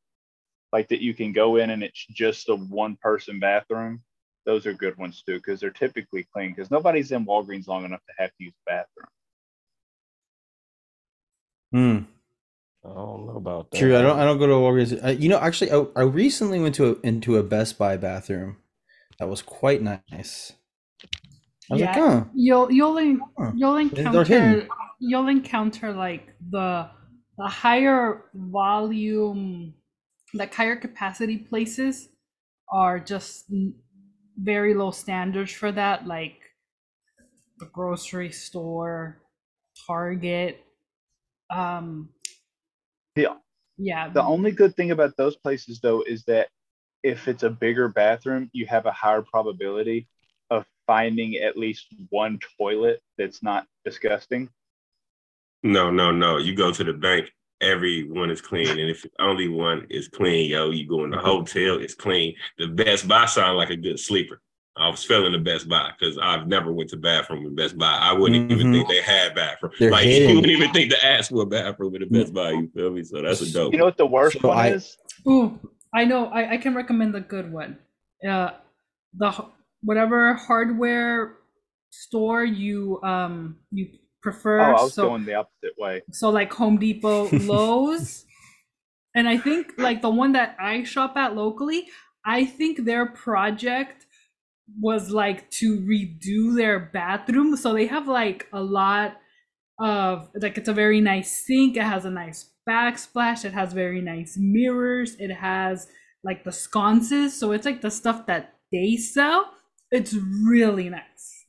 [0.73, 4.03] like that you can go in and it's just a one person bathroom.
[4.45, 8.05] those are good ones too because they're typically clean because nobody's in Walgreens long enough
[8.07, 9.09] to have to use the bathroom.
[11.73, 12.05] Hmm.
[12.85, 13.79] I don't know about that.
[13.79, 13.97] True.
[13.99, 14.19] I don't.
[14.19, 15.05] I don't go to Walgreens.
[15.05, 18.59] Uh, you know, actually, I, I recently went to a, into a Best Buy bathroom.
[19.19, 20.53] That was quite nice.
[21.71, 22.25] I was like, Yeah.
[22.35, 23.53] You'll you'll en- Huh.
[23.55, 24.69] you'll encounter
[25.01, 26.89] you'll encounter like the
[27.39, 29.75] the higher volume,
[30.35, 32.09] like higher capacity places
[32.73, 33.51] are just
[34.39, 36.39] very low standards for that, like
[37.59, 39.23] the grocery store,
[39.87, 40.65] Target.
[41.51, 42.11] Um,
[43.15, 43.37] The-
[43.79, 46.49] yeah, The only good thing about those places though is that
[47.03, 50.07] if it's a bigger bathroom, you have a higher probability of
[50.87, 54.49] finding at least one toilet that's not disgusting.
[55.63, 56.39] No, no, no.
[56.39, 58.69] You go to the bank, everyone is clean.
[58.69, 62.35] And if only one is clean, yo, you go in the hotel, it's clean.
[62.59, 64.41] The Best Buy sound like a good sleeper.
[64.79, 67.97] I was feeling the Best Buy because I've never went to bathroom in Best Buy.
[67.99, 68.73] I wouldn't even Mhm.
[68.75, 69.73] think they had bathroom.
[69.79, 70.29] They're like hidden.
[70.29, 72.51] you wouldn't even think to ask for a bathroom in the Best Buy.
[72.51, 73.03] You feel me?
[73.03, 73.73] So that's a dope.
[73.73, 74.99] You know what the worst So one I- is?
[75.27, 75.59] Ooh,
[75.95, 76.27] I know.
[76.27, 77.79] I, I can recommend the good one.
[78.29, 78.51] Uh,
[79.15, 79.41] the h-
[79.83, 81.37] whatever hardware
[81.91, 83.89] store you um you
[84.23, 84.61] prefer.
[84.61, 86.03] Oh, I was so going the opposite way.
[86.11, 88.25] so like Home Depot, Lowe's,
[89.15, 91.89] and I think like the one that I shop at locally.
[92.25, 94.05] I think their project
[94.81, 99.17] was like to redo their bathroom, so they have like a lot
[99.79, 101.77] of like it's a very nice sink.
[101.77, 103.45] It has a nice backsplash.
[103.45, 105.15] It has very nice mirrors.
[105.21, 105.87] It has
[106.25, 107.39] like the sconces.
[107.39, 109.53] So it's like the stuff that they sell.
[109.91, 111.45] It's really nice.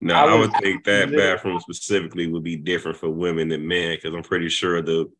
[0.00, 3.66] No, I I, was- would think that bathroom specifically would be different for women than
[3.66, 5.10] men because I'm pretty sure the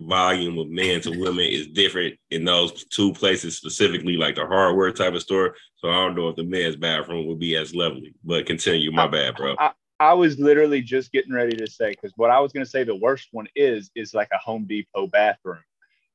[0.00, 4.92] volume of men to women is different in those two places specifically, like the hardware
[4.92, 5.56] type of store.
[5.76, 8.14] So I don't know if the men's bathroom would be as lovely.
[8.24, 9.56] But continue, my bad, bro.
[10.00, 12.82] I was literally just getting ready to say because what I was going to say
[12.82, 15.62] the worst one is is like a Home Depot bathroom,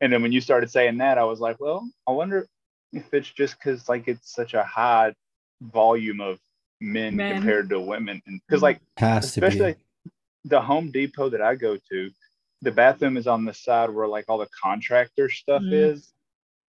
[0.02, 2.48] and then when you started saying that, I was like, well, I wonder
[2.92, 5.14] if it's just because like it's such a high
[5.62, 6.40] volume of
[6.82, 7.28] men, Men.
[7.28, 10.12] compared to women, and because like Has to especially be.
[10.46, 12.12] the Home Depot that I go to,
[12.62, 15.74] the bathroom is on the side where like all the contractor stuff Mhm.
[15.74, 16.14] is.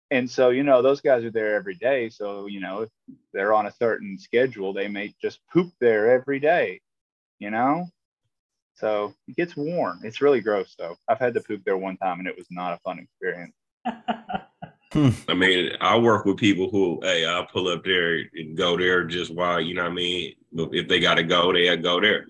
[0.10, 2.08] And so, you know, those guys are there every day.
[2.10, 2.90] So, you know, if
[3.34, 6.80] they're on a certain schedule, they may just poop there every day,
[7.40, 7.88] you know?
[8.76, 10.00] So it gets warm.
[10.04, 10.96] It's really gross though.
[11.10, 13.56] I've had to poop there one time and it was not a fun experience.
[14.94, 15.10] Hmm.
[15.28, 19.04] I mean, I work with people who, hey, I'll pull up there and go there
[19.04, 20.34] just while, you know what I mean?
[20.54, 22.28] If they got to go, they go there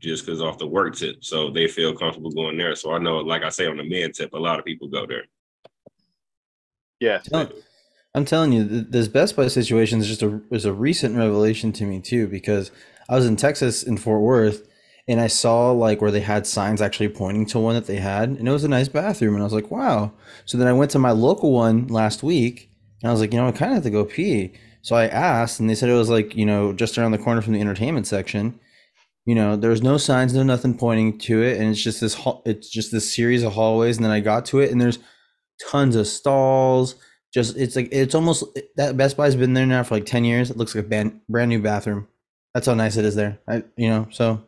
[0.00, 1.24] just because off the work tip.
[1.24, 2.74] So they feel comfortable going there.
[2.74, 5.06] So I know, like I say, on the men tip, a lot of people go
[5.06, 5.24] there.
[7.00, 7.26] Yes.
[7.28, 7.50] Tell-
[8.14, 11.84] I'm telling you, this Best Buy situation is just a is a recent revelation to
[11.84, 12.70] me too because
[13.08, 14.68] I was in Texas in Fort Worth
[15.06, 18.30] and I saw like where they had signs actually pointing to one that they had
[18.30, 20.12] and it was a nice bathroom and I was like, wow.
[20.46, 22.70] So then I went to my local one last week
[23.02, 24.54] and I was like, you know, I kind of have to go pee.
[24.82, 27.42] So I asked and they said it was like, you know, just around the corner
[27.42, 28.58] from the entertainment section.
[29.26, 32.70] You know, there's no signs, no nothing pointing to it and it's just this it's
[32.70, 34.98] just this series of hallways and then I got to it and there's
[35.70, 36.96] tons of stalls
[37.34, 38.44] just it's like it's almost
[38.76, 40.50] that Best Buy's been there now for like 10 years.
[40.50, 42.06] It looks like a brand new bathroom.
[42.54, 43.40] That's how nice it is there.
[43.48, 44.44] I you know, so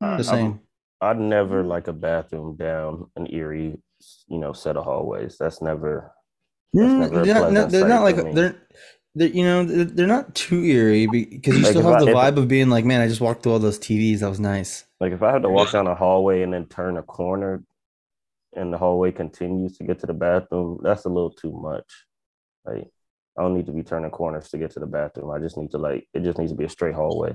[0.00, 0.34] Uh, same.
[0.34, 0.60] I'm- saying.
[1.02, 3.80] I'd never like a bathroom down an eerie,
[4.28, 5.38] you know, set of hallways.
[5.40, 6.12] That's never.
[6.74, 8.54] That's Mm, never a they're not, no, they're not like they're
[9.14, 12.10] they're you know they're, they're not too eerie because you Like, still have I- the
[12.10, 14.20] if- vibe of being like, man, I just walked through all those TVs.
[14.20, 14.84] That was nice.
[15.00, 17.64] Like if I had to walk down a hallway and then turn a corner,
[18.54, 21.90] and the hallway continues to get to the bathroom, that's a little too much.
[22.66, 22.88] Like
[23.38, 25.30] I don't need to be turning corners to get to the bathroom.
[25.30, 27.34] I just need to like it just needs to be a straight hallway.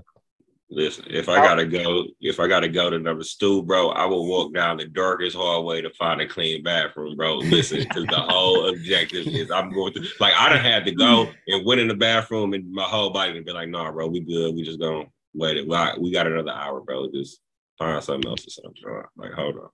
[0.71, 4.27] Listen, if I gotta go, if I gotta go to another stool, bro, I will
[4.27, 7.35] walk down the darkest hallway to find a clean bathroom, bro.
[7.35, 11.29] Listen, because the whole objective is I'm going to like I done had to go
[11.47, 14.21] and went in the bathroom and my whole body would be like, nah, bro, we
[14.21, 14.55] good.
[14.55, 15.67] We just gonna wait it.
[15.67, 17.11] We- We got another hour, bro.
[17.11, 17.39] Just
[17.77, 18.81] find something else or something.
[18.81, 19.03] bro.
[19.17, 19.69] Like, hold on.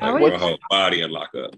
[0.00, 1.54] Like would- my whole body and lock up.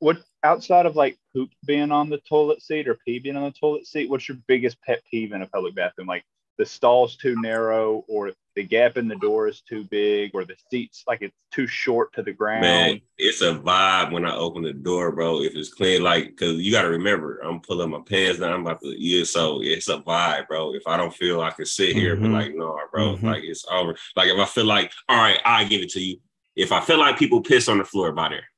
[0.00, 3.52] What outside of like poop being on the toilet seat or pee being on the
[3.58, 6.06] toilet seat, what's your biggest pet peeve in a public bathroom?
[6.06, 6.24] Like
[6.58, 10.56] the stall's too narrow, or the gap in the door is too big, or the
[10.70, 12.62] seats like it's too short to the ground.
[12.62, 15.42] Man, it's a vibe when I open the door, bro.
[15.42, 18.52] If it's clean, like, cause you gotta remember, I'm pulling my pants down.
[18.52, 19.24] I'm about to, yeah.
[19.24, 20.74] So it's a vibe, bro.
[20.74, 22.32] If I don't feel I can sit here, but Mhm.
[22.32, 23.22] like, no, bro, Mhm.
[23.24, 23.94] like it's over.
[24.16, 26.18] Like if I feel like, all right, I give it to you.
[26.54, 28.48] If I feel like people piss on the floor by there,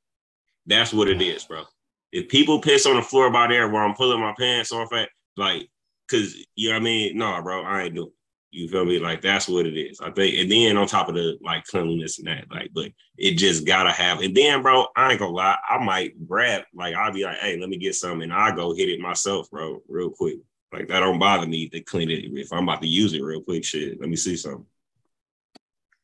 [0.66, 1.64] that's what it is, bro.
[2.12, 5.10] If people piss on the floor by there where I'm pulling my pants off at,
[5.36, 5.68] like
[6.10, 7.18] cause you know what I mean?
[7.18, 8.10] No, bro, I ain't doing.
[8.50, 8.98] You feel me?
[8.98, 10.00] Like that's what it is.
[10.00, 13.32] I think, and then on top of the like cleanliness and that, like, but it
[13.32, 14.20] just gotta have.
[14.20, 17.60] And then, bro, I ain't gonna lie, I might grab, like, I'll be like, hey,
[17.60, 20.38] let me get some, and I go hit it myself, bro, real quick.
[20.72, 23.42] Like that don't bother me to clean it if I'm about to use it real
[23.42, 23.64] quick.
[23.64, 24.66] Shit, let me see something.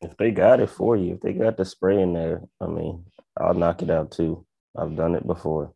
[0.01, 3.05] If they got it for you, if they got the spray in there, I mean,
[3.39, 4.45] I'll knock it out too.
[4.77, 5.73] I've done it before.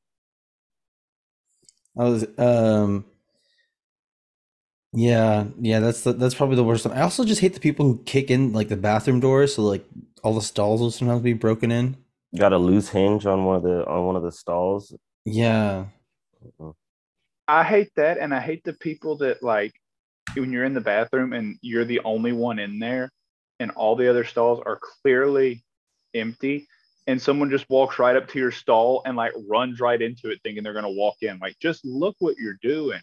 [1.98, 3.04] I was um
[4.92, 6.86] yeah, yeah, that's the, that's probably the worst.
[6.86, 6.96] one.
[6.96, 9.84] I also just hate the people who kick in like the bathroom doors, so like
[10.22, 11.96] all the stalls will sometimes be broken in.
[12.32, 14.94] You Got a loose hinge on one of the on one of the stalls.
[15.24, 15.86] Yeah.
[17.46, 19.72] I hate that, and I hate the people that like
[20.34, 23.10] when you're in the bathroom and you're the only one in there,
[23.60, 25.64] and all the other stalls are clearly
[26.14, 26.66] empty,
[27.06, 30.40] and someone just walks right up to your stall and like runs right into it,
[30.42, 31.38] thinking they're gonna walk in.
[31.38, 33.00] Like, just look what you're doing,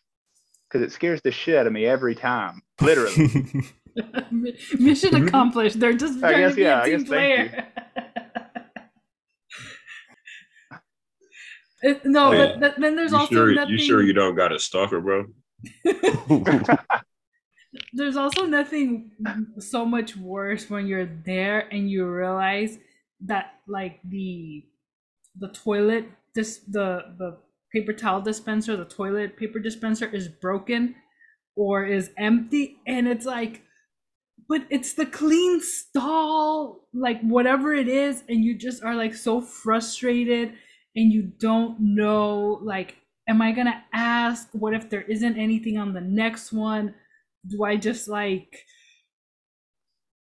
[0.69, 3.15] because it scares the shit out of me every time, literally.
[4.79, 5.27] Mission mhm.
[5.27, 5.79] accomplished.
[5.79, 7.67] They're just I trying guess, to be yeah, a I team guess player.
[11.81, 12.37] It- no, Yeah.
[12.45, 13.53] but th- then there's You also sure?
[13.53, 13.73] nothing.
[13.73, 15.25] You sure you don't got a stalker, bro?
[17.93, 19.11] there's also nothing
[19.59, 22.77] so much worse when you're there and you realize
[23.21, 24.65] that like the
[25.39, 27.37] the toilet this the the
[27.71, 30.95] paper towel dispenser the toilet paper dispenser is broken
[31.55, 33.61] or is empty and it's like
[34.47, 39.41] but it's the clean stall like whatever it is and you just are like so
[39.41, 40.53] frustrated
[40.95, 42.97] and you don't know like
[43.27, 46.93] am i gonna ask what if there isn't anything on the next one
[47.47, 48.65] do I just like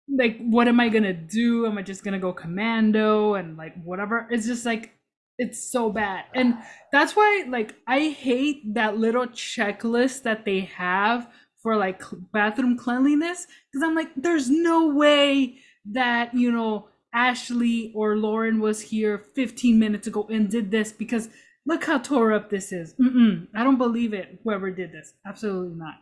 [0.07, 1.65] like what am I gonna do?
[1.65, 4.27] Am I just gonna go commando and like whatever?
[4.29, 4.94] It's just like
[5.37, 6.25] it's so bad.
[6.33, 6.55] And
[6.91, 11.29] that's why like I hate that little checklist that they have
[11.61, 15.57] for like bathroom cleanliness because I'm like there's no way
[15.91, 21.29] that you know Ashley or Lauren was here 15 minutes ago and did this because
[21.65, 22.93] look how tore up this is.
[22.95, 24.39] Mm-mm, I don't believe it.
[24.43, 25.95] Whoever did this, absolutely not.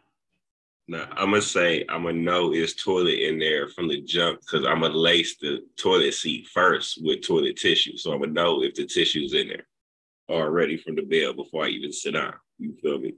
[0.88, 4.66] No, I'm gonna say I'm gonna know it's toilet in there from the jump because
[4.66, 8.74] I'm gonna lace the toilet seat first with toilet tissue, so I'm gonna know if
[8.74, 9.66] the tissue's in there
[10.30, 12.34] already from the bed before I even sit down.
[12.58, 13.14] You feel me?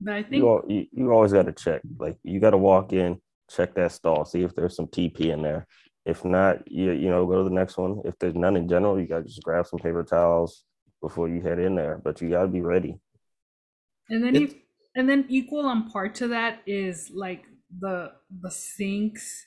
[0.00, 1.80] But I think You, al- you, you always got to check.
[1.98, 5.42] Like you got to walk in, check that stall, see if there's some TP in
[5.42, 5.66] there.
[6.04, 8.02] If not, you you know go to the next one.
[8.04, 10.64] If there's none in general, you got to just grab some paper towels
[11.00, 12.00] before you head in there.
[12.04, 12.98] But you got to be ready.
[14.10, 14.62] And then It- e-
[14.94, 17.44] and then equal on part to that is like
[17.80, 19.46] the the sinks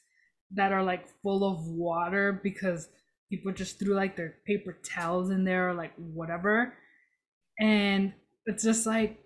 [0.52, 2.90] that are like full of water because
[3.30, 6.74] people just threw like their paper towels in there or like whatever.
[7.60, 8.14] And
[8.46, 9.20] it's just like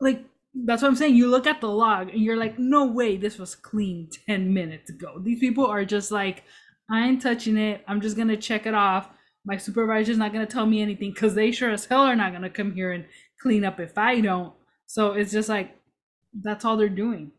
[0.00, 0.24] like
[0.66, 1.14] that's what i'm saying.
[1.14, 4.90] You look at the log and you're like no way this was clean 10 minutes
[4.90, 5.18] ago.
[5.22, 6.44] These people are just like
[6.90, 7.84] i ain't touching it.
[7.86, 9.10] I'm just gonna check it off.
[9.44, 12.50] My supervisor's not gonna tell me anything because they sure as hell are not gonna
[12.50, 13.04] come here and
[13.40, 14.52] clean up if i don't
[14.86, 15.76] so it's just like
[16.42, 17.30] that's all they're doing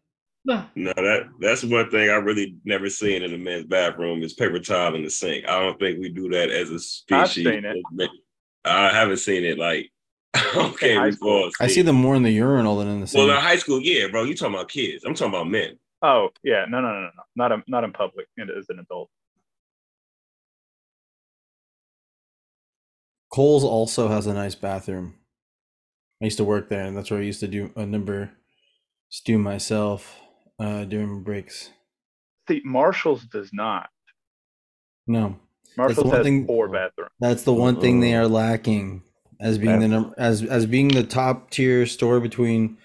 [0.75, 4.57] No, that that's one thing I really never seen in a men's bathroom is paper
[4.57, 5.47] towel in the sink.
[5.47, 6.81] I don't think we do that as a
[7.15, 7.45] I've species.
[7.45, 8.09] seen it.
[8.65, 9.91] I haven't seen it like
[10.55, 11.51] okay before.
[11.59, 13.19] I see them more in the urinal than in the sink.
[13.27, 14.23] Well, in high school, yeah, bro.
[14.23, 15.03] You talking about kids?
[15.05, 15.77] I'm talking about men.
[16.01, 17.23] Oh yeah, no, no, no, no, no.
[17.35, 19.11] not a, not in public and as an adult.
[23.31, 25.13] Kohl's also has a nice bathroom.
[26.21, 28.31] I used to work there, and that's where I used to do a number
[29.09, 30.19] stew myself
[30.59, 31.69] uh, during breaks.
[32.47, 33.89] See, Marshalls does not.
[35.07, 35.37] No,
[35.77, 37.11] Marshalls has thing- four bathrooms.
[37.19, 39.03] that's the one thing they are lacking
[39.39, 42.77] as being the number as as being the top tier store between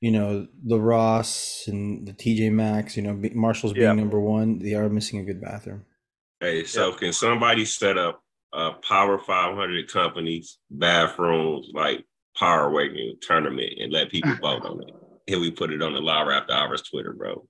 [0.00, 2.96] you know the Ross and the TJ Maxx.
[2.96, 3.92] You know, Marshalls being Yeah.
[3.94, 5.86] number one, they are missing a good bathroom.
[6.40, 12.04] Hey, so can somebody set up a Power 500 companies bathrooms like
[12.38, 14.94] Power ranking tournament and let people vote on it?
[15.26, 17.46] Here we put it on the Live After Hours Twitter, bro.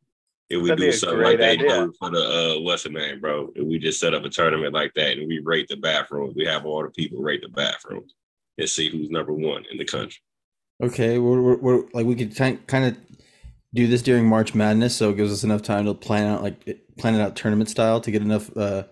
[0.51, 1.69] If we That'd do something like they idea.
[1.69, 2.19] do for the
[2.59, 3.51] uh, what's the name, bro?
[3.55, 6.45] If we just set up a tournament like that and we rate the bathrooms, we
[6.45, 8.15] have all the people rate the bathrooms
[8.59, 10.21] and see who's number one in the country.
[10.83, 12.97] Okay, we're, we're, we're like we could kind of
[13.73, 16.85] do this during March Madness, so it gives us enough time to plan out like
[16.99, 18.85] plan it out tournament style to get enough uh,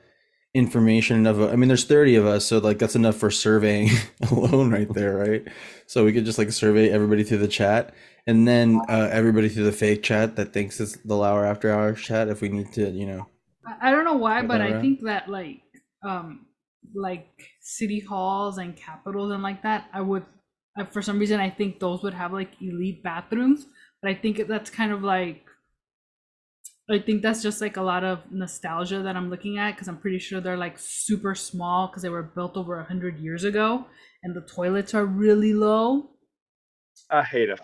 [0.55, 1.17] information.
[1.17, 3.91] Enough, I mean, there's 30 of us, so like that's enough for surveying
[4.31, 5.45] alone, right there, right?
[5.87, 7.95] So we could just like survey everybody through the chat,
[8.27, 12.01] and then uh, everybody through the fake chat that thinks it's the Lauer After Hours
[12.01, 12.29] chat.
[12.29, 13.27] If we need to, you know,
[13.81, 15.63] I- don't know why, but I think that like
[16.03, 16.47] um
[16.95, 17.29] like
[17.61, 20.25] city halls and capitals and like that, I would
[20.91, 23.67] for some reason I think those would have like elite bathrooms,
[24.03, 25.45] but I think that's kind of like
[26.91, 29.99] I think that's just like a lot of nostalgia that I'm looking at because I'm
[29.99, 33.87] pretty sure they're like super small because they were built over a hundred years ago,
[34.23, 36.11] and the toilets are really low.
[37.11, 37.57] I hate a.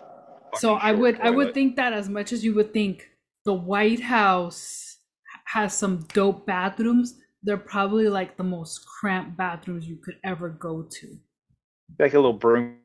[0.54, 3.08] So I short would I would think that as much as you would think
[3.44, 4.98] the White House
[5.46, 10.82] has some dope bathrooms, they're probably like the most cramped bathrooms you could ever go
[10.82, 11.16] to.
[11.98, 12.76] like a little broom.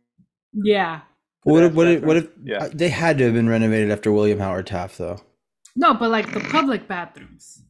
[0.53, 1.01] Yeah.
[1.43, 2.29] What if, That's what if, what if.
[2.43, 2.63] Yeah.
[2.63, 5.19] uh, they had to have been renovated after William Howard Taft though?
[5.75, 7.63] No, but like the public bathrooms.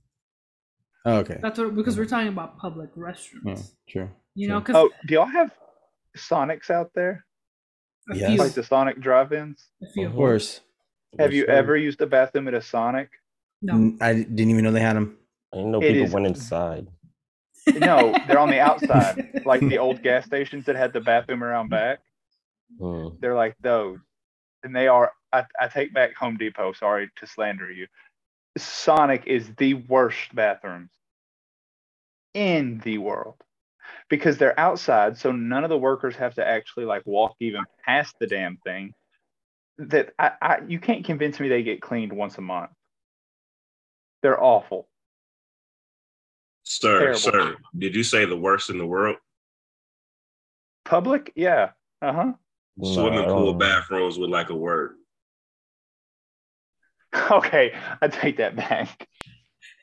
[1.05, 1.39] Oh, okay.
[1.41, 3.43] That's what because we're talking about public restrooms.
[3.45, 3.57] Yeah,
[3.89, 4.09] true.
[4.35, 5.51] You know, because Oh, do y'all have
[6.17, 7.25] Sonics out there?
[8.11, 8.39] a Yes.
[8.39, 9.67] Like the Sonic drive-ins?
[9.97, 10.61] Of course.
[11.19, 13.09] Have you Yes, ever used a bathroom at a Sonic?
[13.61, 13.95] No.
[14.01, 15.17] I didn't even know they had them.
[15.53, 16.87] I didn't know It people is- went inside.
[17.75, 21.69] No, they're on the outside, like the old gas stations that had the bathroom around
[21.69, 21.99] back.
[22.79, 23.09] Hmm.
[23.19, 23.99] They're like those,
[24.63, 25.11] and they are.
[25.33, 26.73] I, I take back Home Depot.
[26.73, 27.87] Sorry to slander you.
[28.57, 30.91] Sonic is the worst bathrooms
[32.33, 33.35] in the world
[34.09, 38.15] because they're outside, so none of the workers have to actually like walk even past
[38.19, 38.93] the damn thing.
[39.77, 42.71] That I, I you can't convince me they get cleaned once a month.
[44.21, 44.87] They're awful.
[46.63, 47.17] Sir, Terrible.
[47.17, 49.17] sir, did you say the worst in the world?
[50.85, 52.33] Public, yeah, uh huh.
[52.81, 54.95] Swimming pool bathrooms with like a word.
[57.29, 59.05] Okay, I take that back.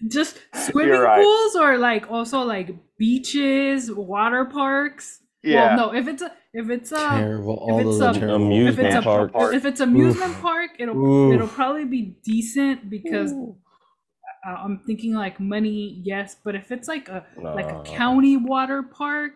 [0.07, 1.23] Just swimming right.
[1.23, 5.21] pools or like also like beaches, water parks.
[5.43, 5.77] Yeah.
[5.77, 7.57] Well, no, if it's a if it's a terrible.
[7.57, 8.47] All it's those a- terrible.
[8.47, 9.33] Amusement if it's a park.
[9.33, 9.55] park.
[9.55, 10.41] if it's amusement Oof.
[10.41, 11.35] park, it'll Oof.
[11.35, 17.09] it'll probably be decent because uh, I'm thinking like money, yes, but if it's like
[17.09, 19.35] a like a county water park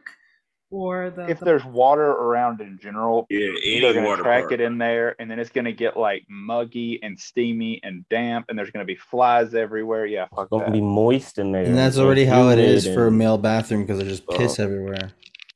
[0.73, 3.51] or the, if the- there's water around in general, Yeah,
[3.81, 4.53] they're gonna track park.
[4.53, 8.59] it in there, and then it's gonna get like muggy and steamy and damp, and
[8.59, 10.07] there's gonna be flies everywhere.
[10.07, 10.73] Yeah, fuck It's gonna that.
[10.73, 11.63] be moist in there.
[11.65, 14.65] and that's already how it is for a male bathroom because there's just piss Oh.
[14.65, 15.11] everywhere.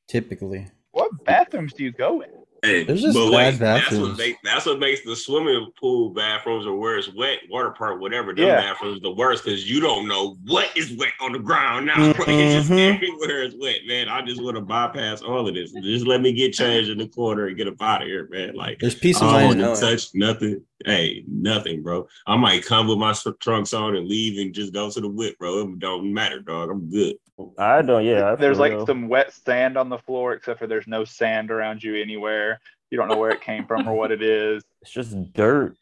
[0.07, 2.31] Typically, What bathrooms do you go in?
[2.63, 4.19] Hey, There's just but wait, that's what, bathrooms.
[4.19, 8.35] make, that's what makes the swimming pool bathrooms or where it's wet, water park, whatever,
[8.35, 8.57] them Yeah.
[8.61, 12.13] bathrooms the worst because you don't know what is wet on the ground now.
[12.13, 12.25] bro.
[12.29, 12.95] It's just Mhm.
[12.97, 14.09] everywhere is wet, man.
[14.09, 15.73] I just want to bypass all of this.
[15.73, 18.55] Just let me get changed in the corner and get up out of here, man.
[18.55, 19.75] Like there's peace of I don't mind.
[19.77, 20.63] to touch nothing.
[20.85, 22.07] Hey, nothing, bro.
[22.27, 25.39] I might come with my trunks on and leave and just go to the whip,
[25.39, 25.61] bro.
[25.61, 26.71] It don't matter, dog.
[26.71, 27.17] I'm good.
[27.59, 28.05] I don't.
[28.05, 28.87] Yeah, I There's like real.
[28.87, 32.61] some wet sand on the floor, except for there's no sand around you anywhere.
[32.91, 34.63] You don't know where it came from or what it is.
[34.83, 35.77] It's just dirt.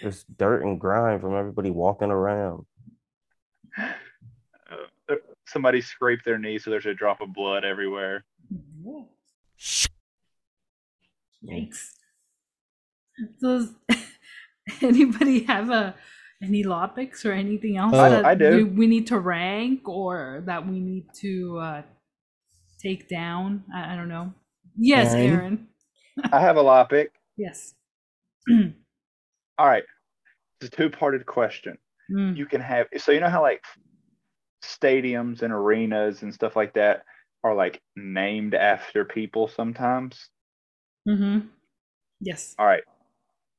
[0.00, 2.64] Just dirt and grime from everybody walking around.
[3.78, 5.14] Uh,
[5.46, 8.24] somebody scraped their knee, so there's a drop of blood everywhere.
[8.82, 9.08] Whoa.
[11.44, 11.90] Yikes.
[13.40, 13.72] Does
[14.82, 15.94] anybody have a
[16.42, 18.56] any law picks or anything else Oh, that.
[18.56, 21.82] We, we need to rank or that we need to uh,
[22.78, 23.64] take down?
[23.74, 24.32] I, I don't know.
[24.76, 25.30] Yes, Aaron?
[25.30, 25.68] Aaron.
[26.32, 27.10] I have a pick.
[27.36, 27.74] Yes.
[29.58, 29.84] All right,
[30.60, 31.78] it's a two-parted question.
[32.10, 33.64] Mm, you can have so you know how like
[34.62, 37.02] stadiums and arenas and stuff like that
[37.42, 40.30] are like named after people sometimes
[41.06, 41.38] hmm
[42.20, 42.54] Yes.
[42.58, 42.82] all right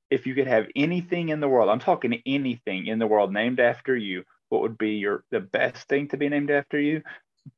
[0.10, 3.60] if you could have anything in the world i'm talking anything in the world named
[3.60, 7.03] after you what would be your the best thing to be named after you?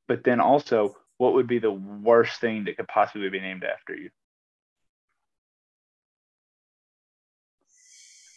[0.08, 3.96] But then also what would be the worst thing that could possibly be named after
[3.96, 4.10] you?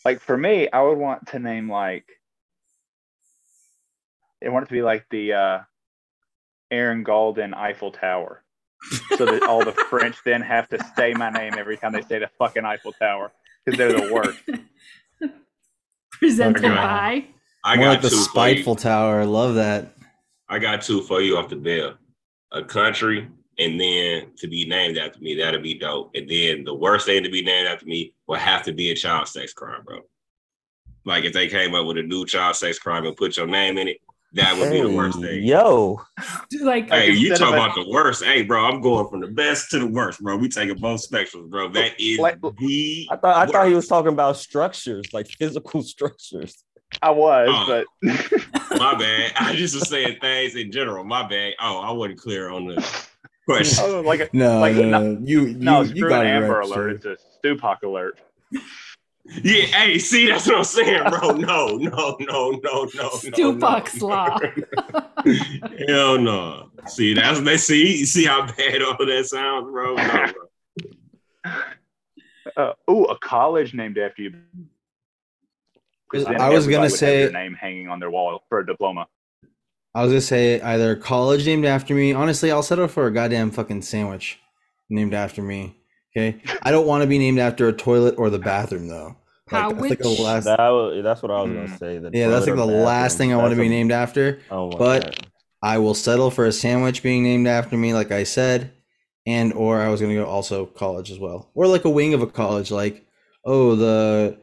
[0.04, 2.06] Like for me i would want to name like
[4.44, 5.58] I want it to be like the uh
[6.70, 8.42] aaron golden eiffel tower.
[9.16, 12.18] So that all the french then have to say my name every time they say
[12.18, 13.32] the fucking eiffel tower
[13.64, 14.38] because they're the worst
[16.12, 16.68] Presented Okay.
[16.74, 17.24] by.
[17.64, 18.24] I More got like the two for you.
[18.24, 19.20] spiteful tower.
[19.20, 19.96] I love that.
[20.48, 21.94] I got two for you off the bill.
[22.52, 26.10] A country, and then to be named after me, that'd be dope.
[26.14, 28.94] And then the worst thing to be named after me would have to be a
[28.94, 30.00] child sex crime, bro.
[31.04, 33.78] Like if they came up with a new child sex crime and put your name
[33.78, 33.98] in it,
[34.34, 35.42] that would be the worst thing.
[35.44, 36.00] Yo,
[36.62, 38.24] Like Like, Hey, you instead talk of a- about the worst.
[38.24, 40.36] Hey, bro, I'm going from the best to the worst, bro.
[40.36, 41.68] We taking both spectrums, bro.
[41.68, 43.06] That is Like- the.
[43.10, 46.64] I thought I thought he was talking about structures, like physical structures.
[47.02, 47.84] i was Oh.
[48.02, 49.32] but My bad.
[49.38, 51.04] I just was saying things in general.
[51.04, 51.54] My bad.
[51.60, 53.06] Oh, I wasn't clear on the
[53.46, 53.84] question.
[53.86, 56.32] oh, like a, No, Like, no, no- no, you, you, no you screw got an
[56.42, 57.12] amber right, alert sir.
[57.12, 58.18] it's a Stupak alert
[59.24, 61.30] Yeah, hey, see, that's what I'm saying, bro.
[61.36, 62.88] No, no, no, no, no.
[62.94, 64.06] no, Stupak's no.
[64.08, 64.38] law.
[65.88, 66.70] Hell no.
[66.88, 69.94] See, that's they see, see how bad all of that sounds, bro.
[69.94, 70.32] No,
[71.44, 71.52] bro.
[72.56, 74.32] Uh, ooh, a college named after you.
[76.14, 78.58] I Then was everybody gonna would have say- their name hanging on their wall for
[78.58, 79.06] a diploma.
[79.94, 82.12] I was gonna say either college named after me.
[82.12, 84.38] Honestly, I'll settle for a goddamn fucking sandwich
[84.90, 85.76] named after me.
[86.14, 89.16] Okay, I don't want to be named after a toilet or the bathroom though.
[89.50, 90.44] Like, that's like the last.
[90.44, 91.78] That wa- that's what I was gonna Mm.
[91.78, 91.98] say.
[91.98, 94.38] The Yeah, that's like the or last thing I want to be a- named after.
[94.50, 95.26] I but- that.
[95.64, 98.72] I will settle for a sandwich being named after me, like I said,
[99.26, 102.22] and or I was gonna go also college as well, or like a wing of
[102.22, 103.04] a college, like
[103.44, 104.38] oh the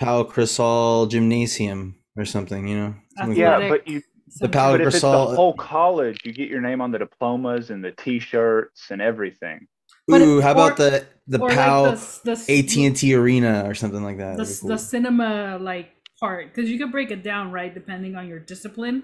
[0.00, 2.94] Pal Crisol Gymnasium or something, you know.
[3.18, 4.02] Something Yeah, like but you.
[4.40, 7.68] The Pal But if it's the whole college, you get your name on the diplomas
[7.70, 9.66] and the T-shirts and everything.
[10.08, 13.14] But Ooh, it- how about or- the the Pal like the, the, AT and T
[13.14, 14.36] Arena or something like that?
[14.36, 18.26] the, That'd the cinema like part because you can break it down right depending on
[18.28, 19.02] your discipline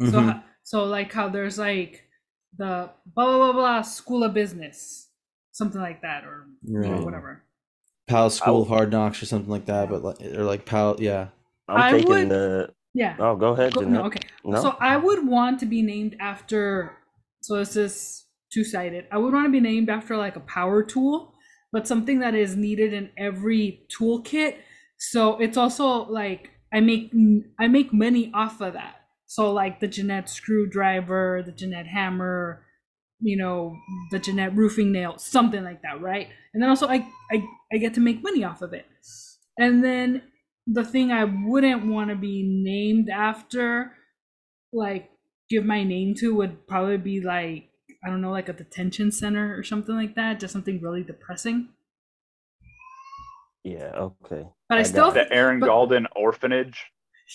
[0.00, 0.32] so Mhm.
[0.32, 2.04] ho- so like how there's like
[2.56, 5.08] the blah blah blah blah school of business
[5.52, 7.04] something like that or you know, Right.
[7.04, 7.42] whatever
[8.08, 10.96] Pal School I'll- of Hard Knocks or something like that, but like or like Pal,
[10.98, 11.28] yeah.
[11.68, 12.74] I'm I taking would- the.
[12.94, 14.60] yeah Oh, go ahead, Go- no okay No?
[14.60, 16.96] so i would want to be named after
[17.40, 19.06] so this is two-sided.
[19.12, 21.34] I would want to be named after like a power tool
[21.72, 24.56] but something that is needed in every toolkit.
[24.98, 27.12] So it's also like i make
[27.58, 28.96] i make money off of that.
[29.26, 32.64] So like the jeanette screwdriver the jeanette hammer
[33.20, 33.76] you know
[34.10, 36.28] the jeanette roofing nail something like that right?
[36.52, 38.86] And then also i i, I get to make money off of it.
[39.58, 40.22] And then
[40.66, 43.92] the thing i wouldn't want to be named after
[44.72, 45.10] like
[45.48, 47.69] give my name to would probably be like
[48.04, 51.68] I don't know, like a detention center or something like that, just something really depressing.
[53.64, 53.92] Yeah,
[54.24, 54.46] okay.
[54.68, 56.86] But I I still, The Aaron but- Golden Orphanage.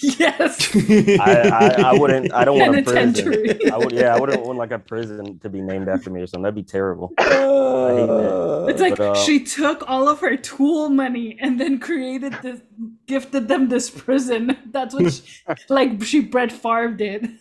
[0.02, 2.34] yes, I, I, I wouldn't.
[2.34, 3.72] I don't want a prison.
[3.72, 3.94] I would.
[3.94, 6.44] Yeah, I wouldn't want like a prison to be named after me or something.
[6.44, 7.14] That'd be terrible.
[7.18, 8.66] hate that.
[8.70, 12.60] it's like But, uh, she took all of her tool money and then created this,
[13.08, 14.58] gifted them this prison.
[14.70, 15.24] That's what, she,
[15.70, 17.38] like she Brett Favre did.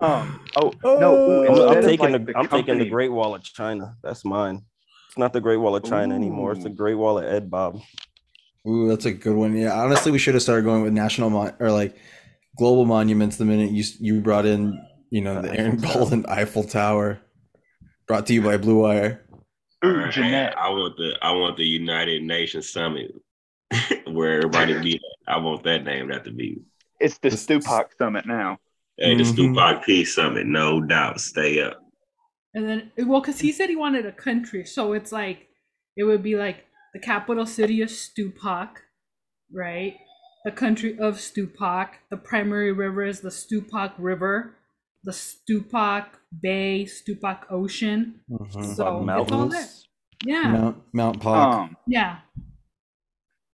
[0.00, 0.40] Um.
[0.58, 1.14] Oh no.
[1.14, 3.94] ooh, I'm, I'm taking like, the, I'm taking the Great Wall of China.
[4.02, 4.62] That's mine.
[5.08, 6.52] It's not the Great Wall of China anymore.
[6.52, 7.80] It's the Great Wall of Ed Bob.
[8.66, 9.54] Ooh, that's a good one.
[9.54, 11.94] Yeah, honestly, we should have started going with national mon- or like
[12.56, 16.24] global monuments the minute you you brought in, you know, the The Aaron Eiffel Tower.
[16.28, 17.20] Eiffel Tower,
[18.08, 19.26] brought to you by Blue Wire.
[19.84, 20.56] Ooh, Jeanette.
[20.58, 23.14] I want the I want the United Nations Summit
[24.06, 25.00] where everybody be.
[25.28, 26.58] I want that name named after me.
[26.98, 28.58] It's the Stupak Summit now.
[28.98, 29.34] Hey, the Mhm.
[29.34, 31.20] Stupak Peace Summit, no doubt.
[31.20, 31.80] Stay up.
[32.54, 35.48] And then, well, because he said he wanted a country, so it's like
[35.96, 38.76] it would be like the capital city of Stupak,
[39.52, 39.96] right?
[40.44, 41.88] The country of Stupak.
[42.10, 44.54] The primary river is the Stupak River,
[45.04, 46.06] the Stupak
[46.40, 48.20] Bay, Stupak Ocean.
[48.30, 48.52] Mhm.
[48.52, 49.06] So it's all there.
[49.60, 49.88] Mountains.
[50.24, 51.58] Yeah, Mount Mount Pock.
[51.58, 51.76] Um.
[51.86, 52.20] yeah.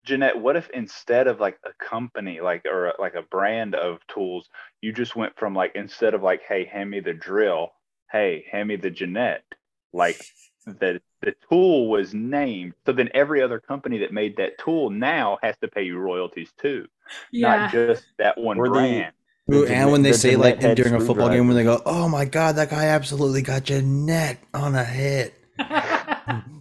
[0.04, 3.98] Jeanette, what if instead of like a company, like or a- like a brand of
[4.08, 4.48] tools,
[4.80, 7.72] you just went from like instead of like, hey, hand me the drill,
[8.10, 9.44] hey, hand me the Jeanette,
[9.92, 10.20] like
[10.66, 12.74] the the tool was named.
[12.84, 16.50] So then every other company that made that tool now has to pay you royalties
[16.60, 16.86] too,
[17.30, 17.56] Yeah.
[17.56, 19.12] not just that one Or brand.
[19.52, 21.62] Ooh, The and when they Jeanette- say the like during a football game, when they
[21.64, 25.74] go, "Oh my God, that guy absolutely got Jeanette on a hit." You know?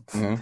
[0.09, 0.35] Mm-hmm.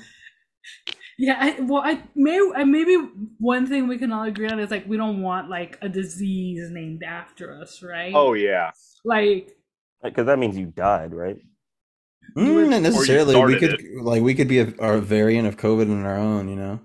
[1.21, 2.95] Yeah, I, well, I may maybe
[3.39, 6.69] one thing we can all agree on is like we don't want like a disease
[6.71, 8.13] named after us, right?
[8.15, 8.71] Oh yeah,
[9.03, 9.51] like
[10.01, 11.35] Because that means you died, right?
[12.37, 13.35] Mm, not necessarily.
[13.35, 16.47] We started could like we could be a, our variant of COVID in our own.
[16.47, 16.79] You know,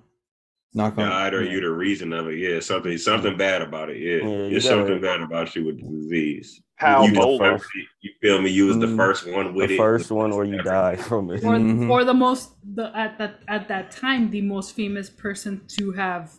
[0.74, 1.08] knock on.
[1.08, 2.38] God, or you the reason of it?
[2.38, 3.98] Yeah, something something bad about it.
[3.98, 6.60] Yeah, Yeah, you there's something bad about you with the disease.
[6.76, 7.40] How you the old?
[7.40, 7.64] first,
[8.02, 8.50] you feel me?
[8.50, 9.78] You was the Mm, first one with the it.
[9.78, 10.64] first one, or you ever.
[10.64, 11.44] die from it.
[11.44, 11.88] or Mhm.
[11.90, 16.32] or the most the at that at that time the most famous person to have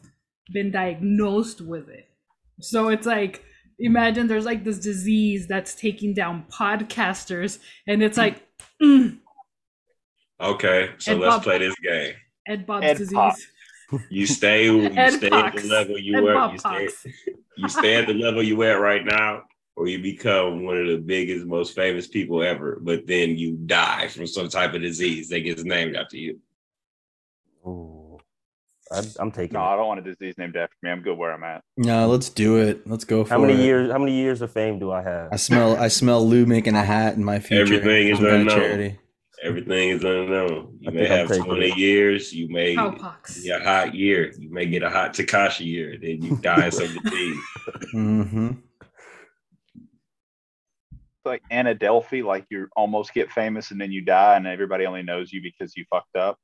[0.53, 2.09] been diagnosed with it.
[2.61, 3.43] So it's like
[3.79, 8.43] imagine there's like this disease that's taking down podcasters, and it's like
[8.81, 9.19] mm,
[10.41, 12.13] Okay, so And let's Bob- play this game.
[12.47, 13.13] Ed Bob's Ed disease.
[13.15, 13.35] Pop.
[14.09, 16.51] You stay, you Ed stay at the level you Ed were.
[16.51, 16.89] You stay,
[17.57, 19.43] you stay at the level you at right now,
[19.75, 22.79] or you become one of the biggest, most famous people ever.
[22.81, 26.39] But then you die from some type of disease that gets named after you.
[27.65, 28.17] Ooh.
[28.91, 29.53] I, I'm taking.
[29.55, 29.67] No, it.
[29.67, 30.91] I don't want a disease named after me.
[30.91, 31.63] I'm good where I'm at.
[31.75, 32.87] No, let's do it.
[32.87, 33.59] Let's go for How many it.
[33.59, 33.91] years?
[33.91, 35.29] How many years of fame do I have?
[35.31, 35.75] I smell.
[35.75, 37.61] I smell Lou making a hat in my future.
[37.63, 38.55] Everything is Some kind unknown.
[38.57, 38.99] charity.
[39.43, 40.77] Everything is unknown.
[40.79, 41.77] You I may have 20 it.
[41.77, 42.33] years.
[42.33, 43.43] You may Cowpox.
[43.43, 44.31] be a hot year.
[44.37, 45.97] You may get a hot Takashi year.
[46.01, 47.43] Then you die of some disease.
[47.91, 48.51] hmm
[51.25, 55.33] like Anadelphi, like you almost get famous and then you die, and everybody only knows
[55.33, 56.37] you because you fucked up.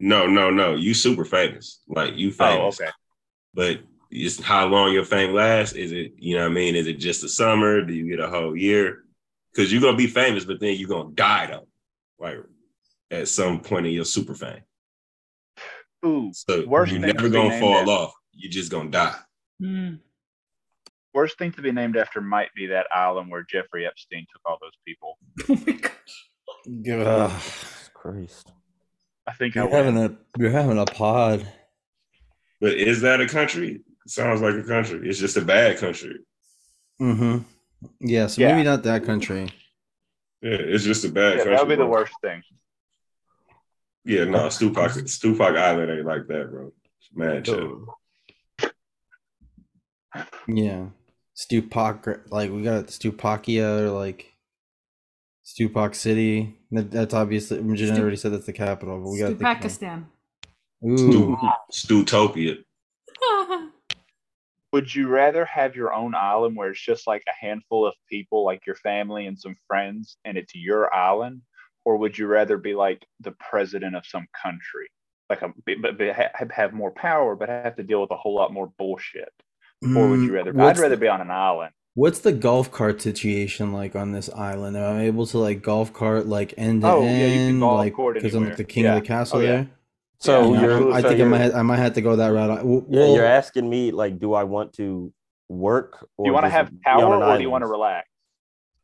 [0.00, 0.74] No, no, no.
[0.74, 1.80] You super famous.
[1.88, 2.80] Like you famous.
[2.80, 2.90] Oh, okay.
[3.54, 3.80] But
[4.10, 5.74] it's how long your fame lasts.
[5.76, 6.74] Is it, you know what I mean?
[6.74, 7.82] Is it just a summer?
[7.82, 9.04] Do you get a whole year?
[9.52, 11.68] Because you're gonna be famous, but then you're gonna die though.
[12.18, 12.38] Like
[13.10, 14.60] at some point in your super fame.
[16.06, 17.90] Ooh, So Worst you're never gonna fall after.
[17.90, 18.12] off.
[18.32, 19.14] You're just gonna die.
[19.62, 20.00] Mm.
[21.14, 24.58] worst thing to be named after might be that island where Jeffrey Epstein took all
[24.60, 25.18] those people.
[25.48, 25.92] Oh my gosh.
[27.06, 27.30] Ugh.
[27.42, 28.52] Jesus Christ.
[29.26, 29.72] I think You're win.
[29.72, 31.46] having a you're having a pod.
[32.60, 33.82] But is that a country?
[34.04, 35.08] It sounds like a country.
[35.08, 36.18] It's just a bad country.
[37.00, 37.38] Mm-hmm.
[38.00, 38.52] Yeah, so Yeah.
[38.54, 39.50] maybe not that country.
[40.44, 42.42] Yeah, it's just a bad Yeah, that would be the worst thing.
[44.04, 46.70] Yeah, no, Stupak Stupac Island ain't like that, bro.
[47.14, 47.96] Man, chill.
[50.46, 50.88] Yeah.
[51.34, 54.34] Stupak like we got Stupakia or like
[55.46, 56.54] Stupak City.
[56.72, 60.08] That, that's obviously Virginia Stu- already said that's the capital, but we got Pakistan.
[60.86, 61.38] Ooh.
[61.72, 62.62] Stutopia.
[64.74, 68.44] Would you rather have your own island where it's just like a handful of people,
[68.44, 71.42] like your family and some friends, and it's your island?
[71.84, 74.88] Or would you rather be like the president of some country?
[75.30, 76.16] Like a but, but
[76.50, 79.32] have more power, but have to deal with a whole lot more bullshit.
[79.96, 80.50] Or would Mm, you rather?
[80.60, 81.72] I'd rather the- be on an island.
[81.94, 84.76] What's the golf cart situation like on this island?
[84.76, 87.60] Am I able to like golf cart like end to Oh, yeah, you can end,
[87.60, 88.56] golf like because I'm anywhere.
[88.56, 88.96] the king Yeah.
[88.96, 89.48] of the castle Oh, yeah.
[89.52, 89.70] there?
[90.24, 92.00] So Yeah, Yeah, you're, I so think I you're, might have, I might have to
[92.00, 92.50] go that route.
[92.50, 95.12] I- w- yeah, you're asking me like, do I want to
[95.50, 98.08] work or Do you want to have power an or do you want to relax?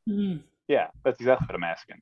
[0.07, 0.43] Mm.
[0.69, 1.97] Yeah, that's exactly what I'm asking.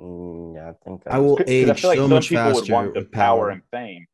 [0.00, 2.44] Mm, yeah, I think I will 'Cause I age feel like so some much people
[2.46, 3.50] would faster want the with power power.
[3.50, 4.06] and fame.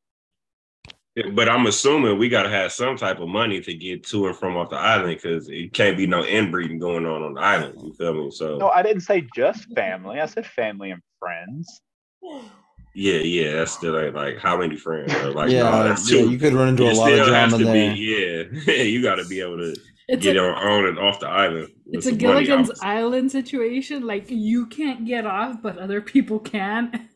[1.15, 4.37] Yeah, But I'm assuming we gotta have some type of money to get to and
[4.37, 7.81] from off the island because it can't be no inbreeding going on on the island.
[7.83, 8.31] You feel me?
[8.33, 10.19] So No, I didn't say just family.
[10.19, 11.81] I said family and friends.
[12.95, 15.15] yeah, yeah, that's still ain't like how many friends?
[15.23, 16.31] Or like yeah, no, that's yeah, too.
[16.31, 17.73] you could run into a lot of drama there.
[17.73, 18.83] be yeah.
[18.83, 19.77] you got to be able to
[20.09, 21.69] It's get a, on, on and off the island.
[21.87, 22.71] it's a Gilligan's.
[22.83, 24.07] Island situation.
[24.07, 27.09] Like you can't get off, but other people can.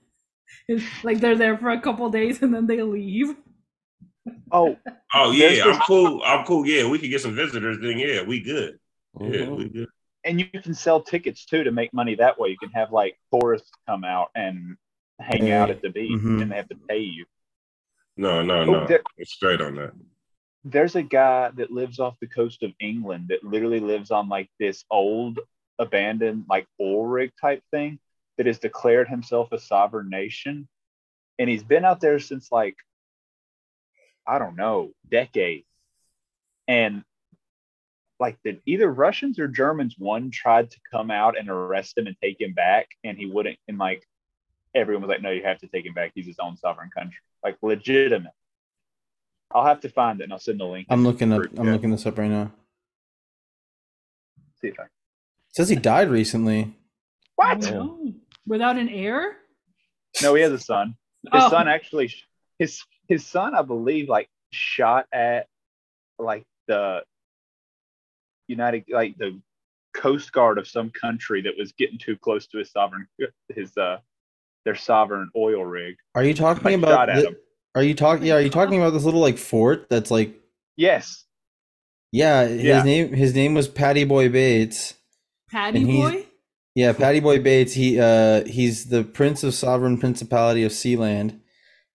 [0.69, 3.35] It's like they're there for a couple days and then they leave.
[4.51, 4.77] Oh,
[5.15, 6.23] Oh yeah, I'm cool.
[6.25, 6.67] I'm cool.
[6.67, 7.79] Yeah, we can get some visitors.
[7.81, 8.79] Then yeah, we good.
[9.21, 9.57] Yeah, Mhm.
[9.57, 9.89] we good.
[10.25, 12.49] and you can sell tickets too to make money that way.
[12.49, 14.77] You can have like tourists come out and
[15.19, 16.43] hang out at the beach, Mhm.
[16.43, 17.25] and they have to pay you.
[18.17, 18.87] No, no, Oh, no.
[18.87, 19.93] there- It's straight on that.
[20.65, 24.51] There's a guy that lives off the coast of England that literally lives on like
[24.59, 25.39] this old
[25.79, 27.99] abandoned like oil rig type thing
[28.37, 30.69] that has declared himself a sovereign nation,
[31.39, 32.77] and he's been out there since like
[34.27, 35.69] I don't know decades,
[36.67, 37.05] and
[38.19, 42.17] like the either Russians or Germans one tried to come out and arrest him and
[42.23, 43.59] take him back, and he wouldn't.
[43.69, 44.07] And like
[44.75, 46.13] everyone was like, "No, you have to take him back.
[46.15, 48.33] He's his own sovereign country, like legitimate."
[49.55, 50.87] I'll have to find it and I'll send the link.
[50.91, 51.41] I'm looking up.
[51.43, 51.75] group I'm chat.
[51.75, 52.51] looking this up right now.
[54.61, 54.91] See if I- It
[55.53, 56.75] says he died recently.
[57.37, 57.63] What?
[57.63, 57.79] Yeah.
[57.79, 58.13] Oh,
[58.47, 59.37] Without an heir?
[60.23, 60.97] No, he has a son.
[61.33, 61.51] His Oh.
[61.51, 62.13] son actually,
[62.59, 65.49] his his son, I believe, like shot at
[66.19, 67.05] like the
[68.49, 69.41] United, like the
[69.95, 73.07] Coast Guard of some country that was getting too close to his sovereign,
[73.49, 74.01] his uh,
[74.65, 75.95] their sovereign oil rig.
[76.15, 76.89] Are you talking Like, about?
[76.91, 77.37] shot at thi- him.
[77.75, 78.27] are you talking?
[78.27, 80.41] Yeah, are you talking about this little like fort that's like?
[80.77, 81.25] Yes,
[82.13, 82.83] Yeah, his Yeah.
[82.85, 83.13] name.
[83.13, 84.95] His name was Paddy Boy Bates.
[85.51, 86.27] Paddy boy?
[86.77, 87.73] Yeah, Paddy Boy Bates.
[87.73, 91.41] He uh he's the Prince of Sovereign Principality of Sealand.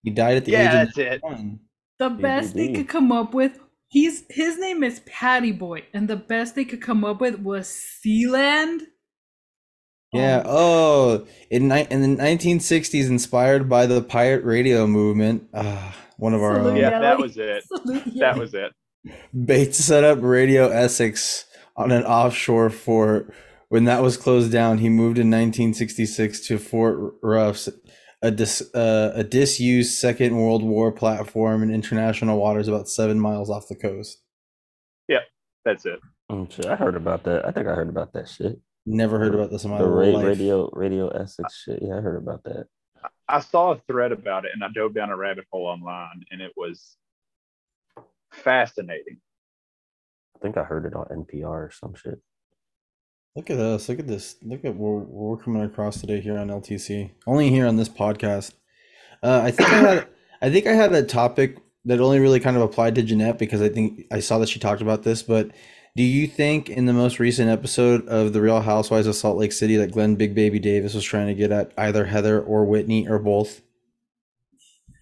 [0.04, 1.24] He died at the yeah, age that's of it.
[1.24, 1.60] one.
[2.00, 3.60] The best they could come up with.
[3.90, 7.68] He's his name is Paddy Boy, and the best they could come up with was
[7.68, 8.82] Sealand.
[10.12, 10.42] Yeah.
[10.46, 15.48] Oh, in ni- in the 1960s, inspired by the pirate radio movement.
[15.54, 16.78] Ah, one of our Salute own.
[16.78, 17.64] Yeah, that was it.
[17.68, 18.40] Salute That Yelly.
[18.40, 18.72] was it.
[19.46, 21.46] Bates set up Radio Essex
[21.78, 23.34] on an offshore fort.
[23.70, 27.70] When that was closed down, he moved in 1966 to Fort Roughs,
[28.24, 33.50] a dis, uh, a disused Second World War platform in international waters about seven miles
[33.52, 34.24] off the coast.
[35.08, 35.22] Yep,
[35.66, 36.00] that's it.
[36.32, 37.48] Mm, shit, I heard about that.
[37.48, 38.60] I think I heard about that shit.
[38.92, 40.26] Never heard about this in my The ra- life.
[40.26, 41.80] radio, radio Essex shit.
[41.82, 42.66] Yeah, I heard about that.
[43.28, 46.42] I saw a thread about it and I dove down a rabbit hole online, and
[46.42, 46.98] it was
[48.32, 49.18] fascinating.
[50.36, 52.20] I think I heard it on NPR or some shit.
[53.36, 53.88] Look at us.
[53.90, 54.38] Look at this.
[54.42, 57.12] Look at what we're coming across today here on LTC.
[57.28, 58.54] Only here on this podcast.
[59.22, 60.08] Uh, I think I had
[60.42, 63.62] I think I had a topic that only really kind of applied to Jeanette because
[63.62, 65.22] I think I saw that she talked about this.
[65.22, 65.52] But
[66.00, 69.52] Do you think in the most recent episode of The Real Housewives of Salt Lake
[69.52, 73.06] City that Glenn Big Baby Davis was trying to get at either Heather or Whitney
[73.06, 73.62] or both?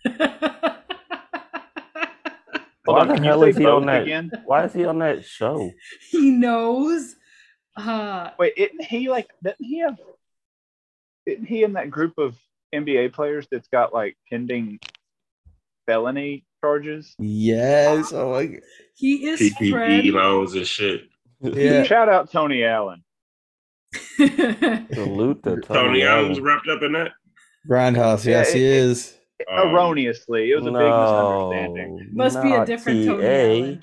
[0.03, 0.25] Why
[3.05, 4.01] the hell is he on that?
[4.01, 4.31] again?
[4.45, 5.69] Why is he on that show?
[6.09, 7.15] he knows.
[7.75, 9.29] Uh, Wait, isn't he like?
[9.43, 9.99] Didn't he have?
[11.27, 12.35] Isn't he in that group of
[12.73, 14.79] NBA players that's got like pending
[15.85, 17.13] felony charges?
[17.19, 18.11] Yes.
[18.11, 18.61] Oh my god.
[18.97, 20.05] He is PPP Fred.
[20.05, 21.01] loans and shit.
[21.41, 21.83] Yeah.
[21.83, 23.03] Shout out Tony Allen.
[24.17, 26.43] Salute to Tony, Tony Allen's Allen.
[26.43, 27.11] wrapped up in that.
[27.69, 28.25] Grindhouse.
[28.25, 29.13] Yes, Yeah, he it- is.
[29.51, 32.09] Um, Erroneously, it was a big misunderstanding.
[32.11, 33.29] Must be a not different Tony TA.
[33.29, 33.79] Allen.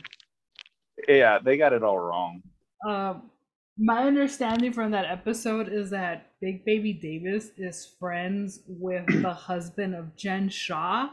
[1.07, 2.43] Yeah, they got it all wrong.
[2.85, 3.31] Um,
[3.79, 9.95] my understanding from that episode is that Big Baby Davis is friends with the husband
[9.95, 11.11] of Jen Shah,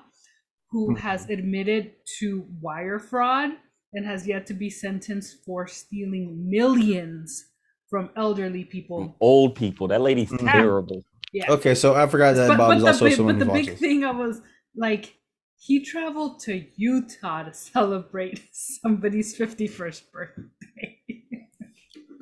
[0.72, 3.52] who has admitted to wire fraud
[3.94, 7.46] and has yet to be sentenced for stealing millions
[7.89, 9.16] from elderly people.
[9.20, 9.88] Old people.
[9.89, 10.50] That lady's Mhm.
[10.52, 11.04] terrible.
[11.34, 11.52] Yeah.
[11.52, 13.66] Okay, so I forgot that but, Bob but is also big, someone but the big
[13.68, 13.80] watches.
[13.80, 14.42] thing I was
[14.76, 15.16] like,
[15.60, 21.00] he traveled to Utah to celebrate somebody's 51st birthday.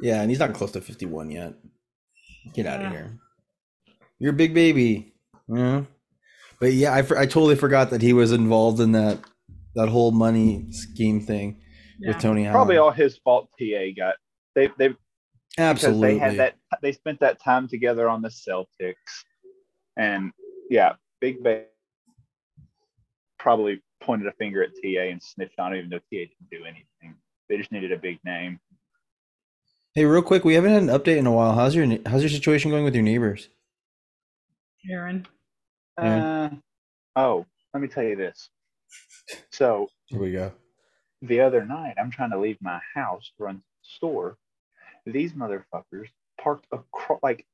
[0.01, 1.53] Yeah, and he's not close to 51 yet.
[2.53, 3.19] Get out of here.
[4.17, 5.13] You're a big baby.
[5.47, 5.83] Yeah.
[6.59, 9.19] But yeah, I, I totally forgot that he was involved in that
[9.75, 11.61] that whole money scheme thing
[11.99, 12.09] Yeah.
[12.09, 12.53] with Tony Allen.
[12.53, 13.49] Probably all his fault.
[13.59, 13.65] Ta
[13.95, 14.15] got
[14.55, 14.95] they they
[15.57, 16.13] Absolutely.
[16.13, 18.95] they had that they spent that time together on the Celtics,
[19.97, 20.31] and
[20.69, 21.65] yeah, Big Bay
[23.37, 26.63] probably pointed a finger at TA and snitched on, him, even though TA didn't do
[26.65, 27.15] anything.
[27.47, 28.59] They just needed a big name.
[29.95, 31.53] Hey, real quick, we haven't had an update in a while.
[31.55, 33.49] How's your how's your situation going with your neighbors?
[34.89, 35.27] Aaron.
[35.97, 36.49] Uh,
[37.15, 38.49] oh, let me tell you this.
[39.51, 40.51] So Here we go.
[41.21, 44.37] the other night, I'm trying to leave my house to run to the store.
[45.05, 46.07] These motherfuckers
[46.41, 47.45] parked across, like,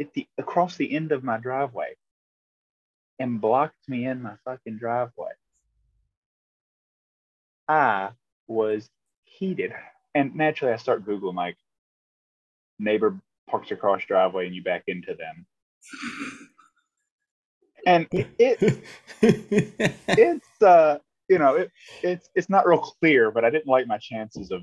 [0.00, 1.94] at the across the end of my driveway,
[3.18, 5.32] and blocked me in my fucking driveway.
[7.68, 8.10] I
[8.46, 8.90] was
[9.24, 9.72] heated,
[10.14, 11.56] and naturally, I start googling like
[12.78, 13.18] neighbor
[13.48, 15.46] parks across driveway, and you back into them,
[17.86, 18.84] and it
[19.22, 20.98] it's uh
[21.28, 21.70] you know it
[22.02, 24.62] it's it's not real clear but i didn't like my chances of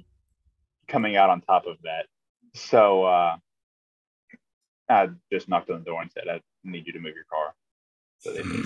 [0.89, 2.08] coming out on top of that
[2.56, 3.38] so uh
[4.89, 7.54] i just knocked on the door and said i need you to move your car
[8.20, 8.66] so they did.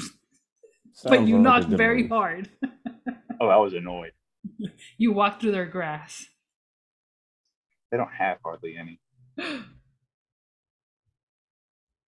[1.06, 2.12] but you knocked very move.
[2.12, 2.50] hard.
[3.42, 4.12] oh i was annoyed
[4.98, 6.26] You walked through their grass.
[7.92, 9.00] they don't have hardly any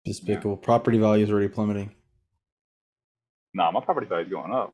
[0.05, 0.55] Despicable.
[0.55, 1.91] Property values already plummeting.
[3.53, 4.73] no my property value is going up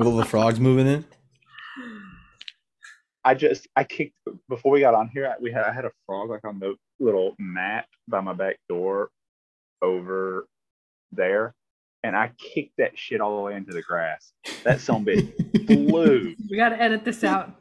[0.00, 1.04] With all the frogs moving in.
[3.22, 4.14] i just i kicked
[4.48, 7.34] before we got on here we had i had a frog like on the little
[7.38, 9.10] mat by my back door
[9.82, 10.46] over
[11.12, 11.54] there
[12.02, 14.32] and i kicked that shit all the way into the grass
[14.64, 15.30] that some bitch
[15.66, 17.54] flew We gotta edit this out.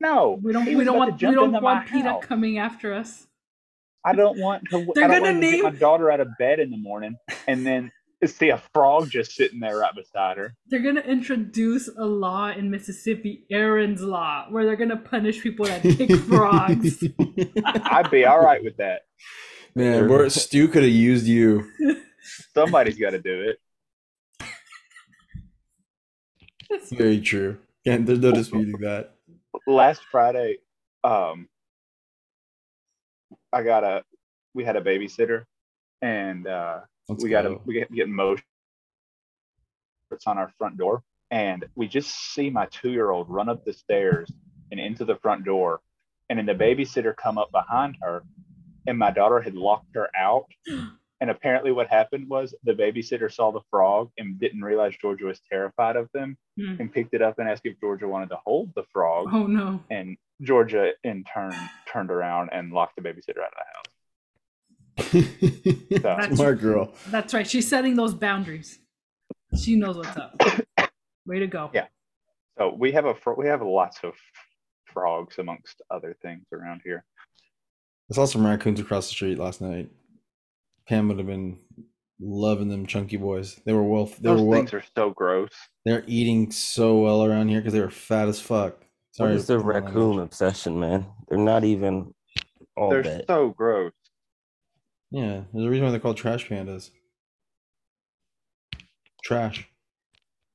[0.00, 0.66] No, We don't.
[0.66, 1.18] We don't want.
[1.18, 2.24] to We don't want PETA house.
[2.24, 3.26] coming after us.
[4.04, 4.86] I don't want to.
[4.94, 6.76] They're I don't gonna want to name- get my daughter out of bed in the
[6.76, 7.16] morning
[7.48, 7.90] and then
[8.28, 10.54] see a frog just sitting there right beside her.
[10.68, 15.82] They're gonna introduce a law in Mississippi, Aaron's law, where they're gonna punish people that
[15.82, 17.02] kick frogs.
[17.64, 19.02] I'd be all right with that.
[19.74, 21.68] Man, we're, Stu could have used you.
[22.54, 23.58] Somebody's got to do it.
[26.92, 27.58] Very true.
[27.84, 29.14] Can't, there's no disputing that.
[29.66, 30.58] Last Friday,
[31.02, 31.48] um,
[33.52, 34.04] I got a.
[34.54, 35.44] We had a babysitter,
[36.00, 37.54] and uh, Let's we got go.
[37.54, 38.44] a we get getting motion.
[40.10, 44.30] It's on our front door, and we just see my two-year-old run up the stairs
[44.70, 45.80] and into the front door,
[46.30, 48.22] and then the babysitter come up behind her,
[48.86, 50.46] and my daughter had locked her out.
[51.20, 55.40] And apparently, what happened was the babysitter saw the frog and didn't realize Georgia was
[55.50, 56.74] terrified of them, Hmm.
[56.80, 59.28] and picked it up and asked if Georgia wanted to hold the frog.
[59.32, 59.80] Oh no!
[59.90, 61.54] And Georgia, in turn,
[61.90, 63.83] turned around and locked the babysitter out of the house.
[66.02, 66.92] That's- Smart girl.
[67.08, 67.46] That's right.
[67.46, 68.78] She's setting those boundaries.
[69.60, 70.40] She knows what's up.
[71.26, 71.70] Way to go.
[71.72, 71.86] Yeah.
[72.58, 74.14] So we have a fro- we have lots of
[74.92, 77.04] frogs amongst other things around here.
[78.10, 79.88] I saw some raccoons across the street last night.
[80.88, 81.58] Pam would have been
[82.20, 83.60] loving them chunky boys.
[83.64, 84.06] They were well.
[84.06, 85.50] They Those were well, things are so gross.
[85.84, 88.74] They're eating so well around here because they were fat as fuck.
[88.78, 89.94] What Sorry, is the for my language.
[89.94, 91.06] raccoon obsession, man?
[91.28, 92.12] They're not even
[92.76, 93.26] all They're that.
[93.28, 93.92] so gross.
[95.14, 96.90] Yeah, there's a reason why they're called trash pandas.
[99.22, 99.68] Trash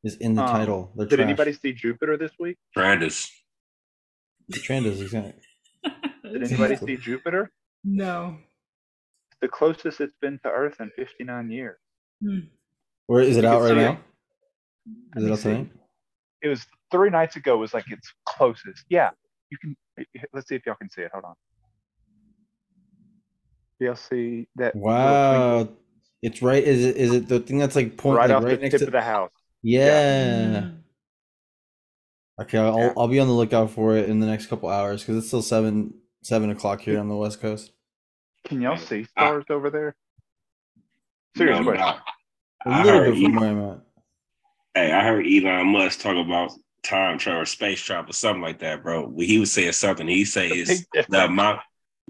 [0.04, 0.92] is in the Um, title.
[0.96, 1.26] They're Did trash.
[1.28, 2.58] anybody see Jupiter this week?
[2.76, 3.32] Brandis.
[4.50, 5.40] The trend is exact.
[6.24, 7.52] Did anybody see Jupiter?
[7.86, 8.38] No.
[9.42, 11.78] The closest it's been to Earth in 59 years.
[12.22, 12.40] Hmm.
[13.08, 13.92] Where is it You out right now?
[15.16, 15.20] it.
[15.20, 15.44] Is it out see.
[15.54, 15.72] tonight?
[16.42, 17.58] It was three nights ago.
[17.58, 18.84] Was like its closest.
[18.90, 19.12] Yeah,
[19.52, 19.78] you can.
[20.34, 21.12] Let's see if y'all can see it.
[21.14, 21.36] Hold on.
[23.80, 24.76] Y'all see that?
[24.76, 25.70] Wow.
[26.22, 26.62] It's right.
[26.64, 28.74] Is it is it the thing that's like point Right like, off right the next
[28.74, 29.32] tip to of the house.
[29.64, 30.62] Yeah.
[30.62, 30.76] Mm.
[32.42, 32.94] Okay, I'll Yeah.
[32.98, 35.42] I'll be on the lookout for it in the next couple hours because it's still
[35.42, 37.72] seven seven o'clock here on the west coast.
[38.46, 39.28] Can y'all see Ah.
[39.30, 39.96] stars over there?
[41.38, 41.86] Serious No, question.
[41.86, 41.96] no.
[42.66, 43.80] A I little heard bit from Elon- where I'm at.
[44.76, 46.52] Hey, I heard Elon Musk talk about
[46.84, 49.14] time travel, space travel, something like that, bro.
[49.18, 50.08] He was saying something.
[50.08, 51.62] He says Big it's the amount.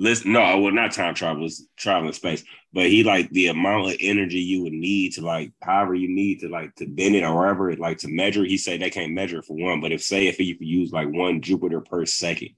[0.01, 2.41] Listen, no, well, not time travel, it's traveling space.
[2.71, 6.39] But he like the amount of energy you would need to like, however you need
[6.39, 8.45] to like to bend it or wherever, it like to measure.
[8.45, 11.41] He say they can't measure for one, but if say if you use like one
[11.41, 12.51] Jupiter per second,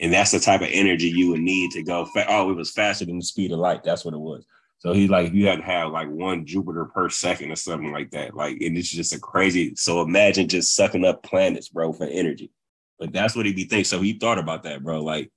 [0.00, 2.04] and that's the type of energy you would need to go.
[2.04, 3.84] Fa- oh, it was faster than the speed of light.
[3.84, 4.44] That's what it was.
[4.78, 8.10] So he like you had to have like one Jupiter per second or something like
[8.10, 8.34] that.
[8.34, 9.74] Like, and it's just a crazy.
[9.76, 12.50] So imagine just sucking up planets, bro, for energy.
[12.98, 13.84] But that's what he be thinking.
[13.84, 15.02] So he thought about that, bro.
[15.04, 15.30] Like,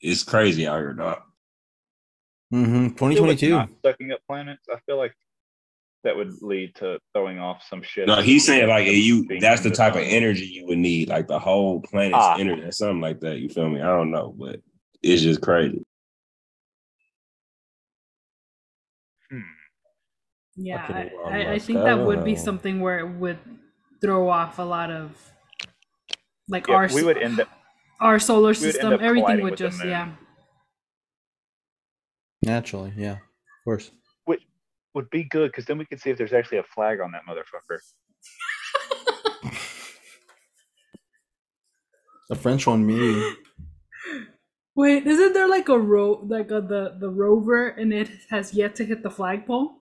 [0.00, 1.20] it's crazy out here, dog.
[2.54, 2.84] Mm-hmm.
[2.84, 3.50] I Twenty feel twenty like two.
[3.50, 4.62] not sucking up planets.
[4.72, 5.12] I feel like
[6.04, 8.06] that would lead to throwing off some shit.
[8.06, 9.26] No, he's saying like you.
[9.40, 12.36] That's the type of energy you would need, like the whole planet's Ah.
[12.38, 13.38] energy or something like that.
[13.38, 13.80] You feel me?
[13.80, 14.60] I don't know, but
[15.02, 15.82] it's just crazy.
[19.30, 19.40] Hmm.
[20.56, 23.38] Yeah, Fucking I, I, I think that would be something where it would
[24.00, 25.10] throw off a lot of
[26.48, 27.48] like Yeah, our we would end up.
[28.00, 28.98] Our solar we would system.
[29.00, 30.12] Everything would just yeah.
[32.42, 33.90] Naturally, yeah, of course.
[34.24, 34.42] Which
[34.94, 37.22] would be good because then we could see if there's actually a flag on that
[37.28, 37.78] motherfucker.
[42.28, 43.34] A French one, me.
[44.74, 48.74] Wait, isn't there like a ro like a, the the rover and it has yet
[48.76, 49.76] to hit the flagpole?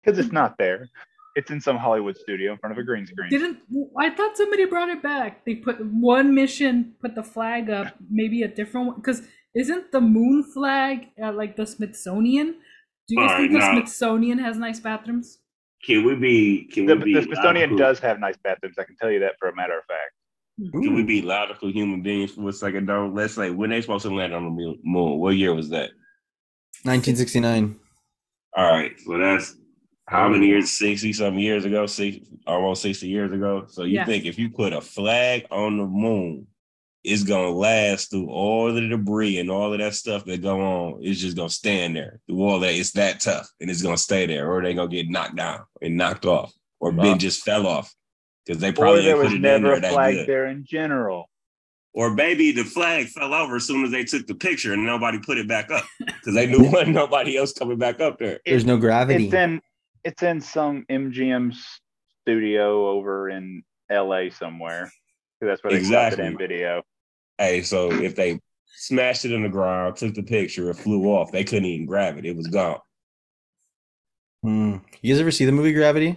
[0.00, 0.88] Because it's not there.
[1.38, 3.30] It's in some Hollywood studio in front of a green screen.
[3.30, 3.58] Didn't
[4.04, 5.44] I thought somebody brought it back?
[5.46, 5.76] They put
[6.16, 8.96] one mission, put the flag up, maybe a different one.
[8.96, 9.22] Because
[9.54, 12.48] isn't the moon flag at like the Smithsonian?
[13.06, 15.38] Do you guys Alright, think the now- Smithsonian has nice bathrooms?
[15.86, 16.68] Can we be?
[16.72, 17.14] Can the, we be?
[17.14, 18.76] the Smithsonian does have nice bathrooms.
[18.78, 20.72] I can tell you that for a matter of fact.
[20.82, 23.06] Can we be logical human beings for a second, though?
[23.14, 25.20] Let's say when they supposed to land on the moon- moon.
[25.20, 25.90] What year was that?
[26.82, 27.76] 1969.
[28.56, 29.54] All right, so that's
[30.08, 30.70] how many years?
[30.70, 33.66] Sixty some years ago, six almost sixty years ago.
[33.68, 34.06] So you Yeah.
[34.06, 36.46] think if you put a flag on the moon,
[37.04, 41.00] it's gonna last through all the debris and all of that stuff that go on.
[41.02, 42.74] It's just gonna stand there through all that.
[42.74, 45.96] It's that tough, and it's gonna stay there, or they gonna get knocked down and
[45.96, 47.02] knocked off, or Wow.
[47.04, 47.94] Ben just fell off
[48.46, 50.26] because they Or probably there ain't was put in never there a flag good.
[50.26, 51.28] there in general.
[51.94, 55.18] Or maybe the flag fell over as soon as they took the picture and nobody
[55.18, 58.38] put it back up because they knew wasn't nobody else coming back up there.
[58.46, 59.24] There's no gravity.
[59.26, 59.60] It's in
[60.08, 61.54] it's in some MGM
[62.22, 64.90] studio over in LA somewhere.
[65.42, 66.26] That's where they shot it Exactly.
[66.26, 66.82] in video.
[67.36, 68.40] Hey, so if they
[68.74, 72.16] smashed it in the ground, took the picture, it flew off, they couldn't even grab
[72.16, 72.24] it.
[72.24, 72.80] It was gone.
[74.42, 74.76] Hmm.
[75.02, 76.16] You guys ever see the movie Gravity?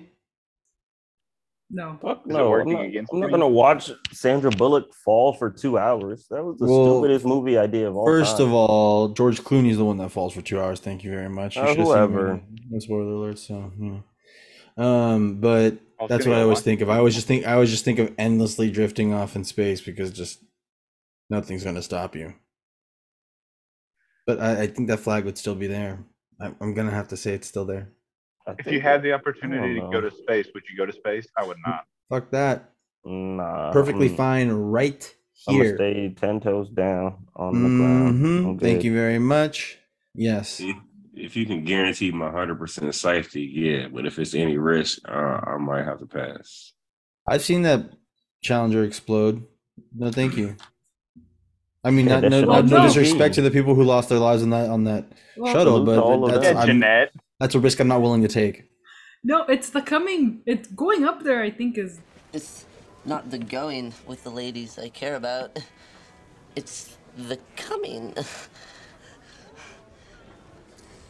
[1.73, 1.97] No.
[2.01, 2.81] Fuck Is no, I'm not,
[3.13, 6.27] I'm not gonna watch Sandra Bullock fall for two hours.
[6.29, 8.47] That was the Well, stupidest movie idea of all First time.
[8.47, 10.79] of all, George Clooney's the one that falls for two hours.
[10.81, 11.55] Thank you very much.
[11.55, 12.41] You Uh, should have seen whoever.
[12.73, 12.81] it.
[12.81, 13.39] Spoiler alert.
[13.39, 13.99] So, yeah.
[14.77, 16.89] um, but I was that's what I always think of.
[16.89, 20.11] I always just think I always just think of endlessly drifting off in space because
[20.11, 20.43] just
[21.29, 22.33] nothing's going to stop you.
[24.27, 26.03] But I, I think that flag would still be there.
[26.39, 27.89] I, I'm gonna have to say it's still there.
[28.47, 31.27] I If you had the opportunity to go to space, would you go to space?
[31.37, 31.85] I would not.
[32.09, 32.71] Fuck that.
[33.05, 35.15] Nah, Perfectly I'm, fine right
[35.47, 35.75] I'm here.
[35.75, 38.19] stay ten toes down on the ground.
[38.23, 38.45] Mhm.
[38.49, 39.77] I'm Thank you very much.
[40.13, 40.59] Yes.
[40.59, 40.75] If,
[41.15, 43.87] if you can guarantee my 100% safety, yeah.
[43.87, 45.11] But if it's any risk, uh,
[45.45, 46.73] I might have to pass.
[47.27, 47.91] I've seen that
[48.41, 49.45] Challenger explode.
[49.95, 50.55] No, thank you.
[51.83, 52.87] I mean, Yeah, not that no, not, no TV.
[52.87, 55.05] disrespect to the people who lost their lives on that on that
[55.37, 56.53] Well, shuttle, but to all of that's them.
[56.55, 57.11] Yeah, I'm- Jeanette.
[57.41, 58.69] That's a risk I'm not willing to take.
[59.23, 60.43] No, it's the coming.
[60.45, 61.41] It's going up there.
[61.41, 61.99] I think is
[62.33, 62.65] It's
[63.03, 65.57] not the going with the ladies I care about.
[66.55, 68.13] It's the coming.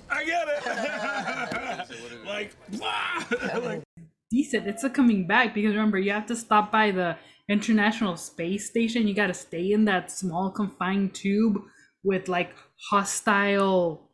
[0.10, 2.26] I get it.
[2.26, 2.56] like,
[3.64, 3.84] like,
[4.30, 4.68] decent.
[4.68, 7.18] It's a coming back because remember you have to stop by the
[7.50, 9.06] International Space Station.
[9.06, 11.62] You got to stay in that small confined tube
[12.04, 12.56] with like
[12.90, 14.11] hostile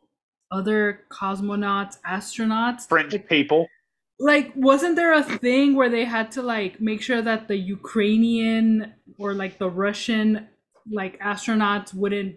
[0.50, 2.88] other cosmonauts, astronauts.
[2.88, 3.68] French Like, people.
[4.18, 8.94] like wasn't there a thing where they had to like make sure that the Ukrainian
[9.18, 10.48] or like the Russian
[10.90, 12.36] like astronauts wouldn't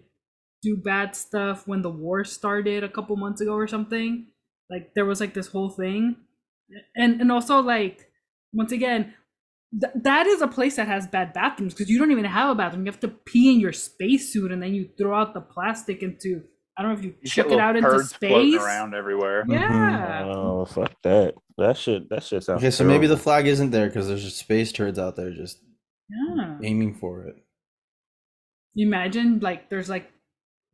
[0.62, 4.26] do bad stuff when the war started a couple months ago or something?
[4.70, 6.16] Like there was like this whole thing.
[6.94, 8.10] And and also like
[8.52, 9.14] once again
[9.80, 12.54] th- that is a place that has bad bathrooms because you don't even have a
[12.54, 12.84] bathroom.
[12.86, 16.42] You have to pee in your spacesuit and then you throw out the plastic into
[16.82, 18.56] I don't know if you, You chuck it out into space.
[18.56, 19.42] around everywhere.
[19.42, 19.52] Mm-hmm.
[19.52, 20.24] Yeah.
[20.26, 21.34] Oh fuck that!
[21.58, 22.08] That shit.
[22.10, 22.58] That shit sounds.
[22.60, 25.60] Okay, so maybe the flag isn't there because there's just space turds out there just
[26.10, 26.58] Yeah.
[26.64, 27.36] aiming for it.
[28.74, 30.10] You imagine like there's like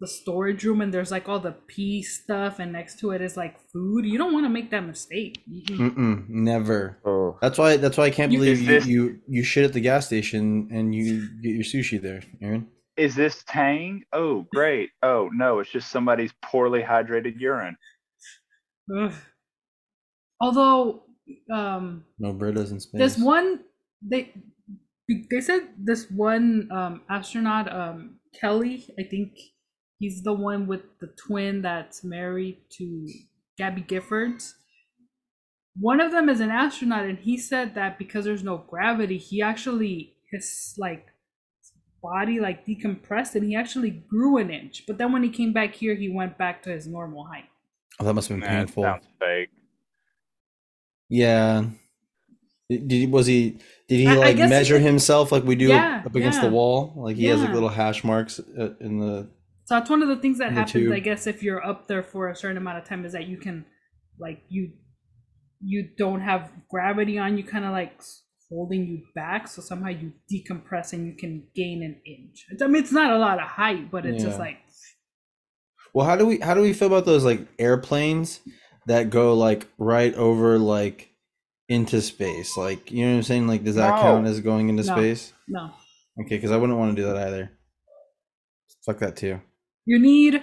[0.00, 3.36] the storage room and there's like all the pee stuff and next to it is
[3.36, 4.06] like food.
[4.06, 5.42] You don't want to make that mistake.
[5.68, 6.98] Mm-mm, never.
[7.04, 7.76] Oh, That's why.
[7.76, 10.94] That's why I can't You- believe you, you you shit at the gas station and
[10.94, 12.68] you get your sushi there, Aaron.
[12.98, 14.02] Is this Tang?
[14.12, 14.90] Oh, great.
[15.04, 17.76] Oh no, it's just somebody's poorly hydrated urine.
[18.94, 19.14] Ugh.
[20.40, 21.04] Although
[21.52, 22.98] um No Britas in space.
[22.98, 23.60] this one
[24.02, 24.34] they
[25.30, 29.32] they said this one um astronaut um Kelly, I think
[29.98, 33.06] he's the one with the twin that's married to
[33.56, 34.52] Gabby Giffords.
[35.80, 39.40] One of them is an astronaut and he said that because there's no gravity, he
[39.40, 41.06] actually his like
[42.12, 44.84] body like decompressed and he actually grew an inch.
[44.86, 47.48] But then when he came back here, he went back to his normal height.
[47.98, 48.82] Oh, that must have been Nah, it painful.
[48.84, 49.50] sounds fake.
[51.08, 51.64] Yeah.
[52.70, 53.58] Did did- was he?
[53.88, 56.14] Did he I- I like guess he measure did- himself like we do Yeah, up
[56.14, 56.48] against yeah.
[56.48, 56.92] the wall?
[56.96, 59.28] Like he has like little hash marks uh, in the.
[59.64, 60.94] So that's one of the things that happens, too.
[60.94, 63.36] I guess, if you're up there for a certain amount of time, is that you
[63.36, 63.66] can,
[64.18, 64.72] like, you
[65.60, 69.48] you don't have gravity on you, kind of like s- holding you back.
[69.48, 72.46] So somehow you decompress and you can gain an inch.
[72.50, 74.58] It's, I mean, it's not a lot of height, but it's just like
[75.94, 78.40] Well, how do we how do we feel about those like airplanes
[78.86, 81.10] that go like right over like
[81.68, 82.56] into space?
[82.56, 83.46] Like you know what I'm saying?
[83.46, 84.00] Like does that No.
[84.00, 84.94] count as going into No.
[84.94, 85.32] space?
[85.48, 85.72] no.
[86.20, 87.52] Okay, because I wouldn't want to do that either.
[88.84, 89.40] Fuck that too.
[89.86, 90.42] You need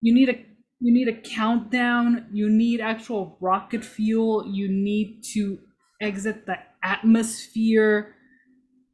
[0.00, 0.34] you need a
[0.80, 2.28] you need a countdown.
[2.32, 4.46] You need actual rocket fuel.
[4.46, 5.58] You need to
[6.00, 8.14] exit the atmosphere.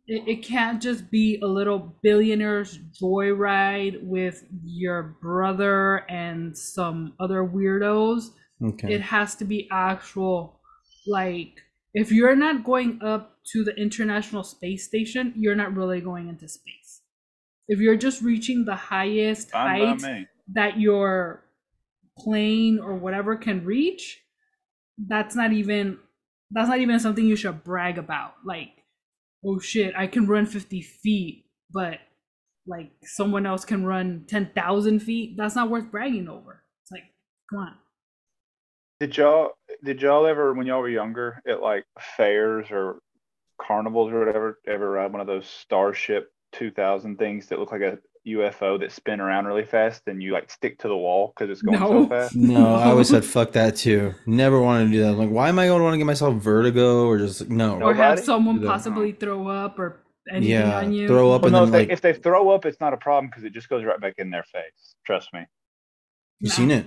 [0.07, 7.45] It, it can't just be a little billionaire's joyride with your brother and some other
[7.45, 8.30] weirdos.
[8.64, 8.95] Okay.
[8.95, 10.61] It has to be actual,
[11.07, 11.61] like,
[11.93, 16.49] if you're not going up to the International Space Station, you're not really going into
[16.49, 17.03] space.
[17.68, 21.45] If you're just reaching the highest Fine by height that your
[22.18, 24.22] plane or whatever can reach,
[25.09, 25.99] that's not even
[26.51, 28.34] that's not even something you should brag about.
[28.44, 28.70] Like,
[29.44, 31.99] oh shit, I can run 50 feet, but
[32.66, 35.36] like someone else can run 10,000 feet.
[35.36, 36.62] That's not worth bragging over.
[36.82, 37.05] It's like,
[37.51, 37.74] come on.
[39.01, 39.51] Did y'all
[39.84, 41.84] did y'all ever when y'all were younger at like
[42.16, 43.01] fairs or
[43.61, 47.99] carnivals or whatever ever ride one of those Starship 2000 things that look like a
[48.26, 51.62] UFO that spin around really fast and you like stick to the wall because it's
[51.62, 51.86] going No.
[52.04, 52.34] so fast?
[52.34, 54.14] No, I always said fuck that too.
[54.26, 55.10] Never wanted to do that.
[55.10, 57.80] I'm like, why am I going to want to get myself vertigo or just no?
[57.80, 58.68] or have someone Do that.
[58.68, 60.00] possibly throw up or
[60.30, 61.06] anything Yeah, on you.
[61.06, 62.92] throw up Well, and no, then if they, like if they throw up, it's not
[62.92, 64.96] a problem because it just goes right back in their face.
[65.04, 65.46] Trust me.
[66.40, 66.86] you seen it?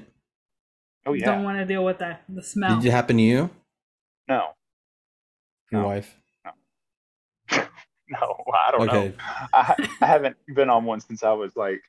[1.05, 1.25] Oh yeah.
[1.25, 2.23] Don't want to deal with that.
[2.27, 2.75] The smell.
[2.81, 3.49] Did it happen to you?
[4.27, 4.49] No.
[5.71, 5.87] Your No.
[5.87, 6.15] wife?
[8.21, 8.85] No, I don't Okay.
[8.85, 9.13] know.
[9.53, 11.81] I, I haven't been on one since I was like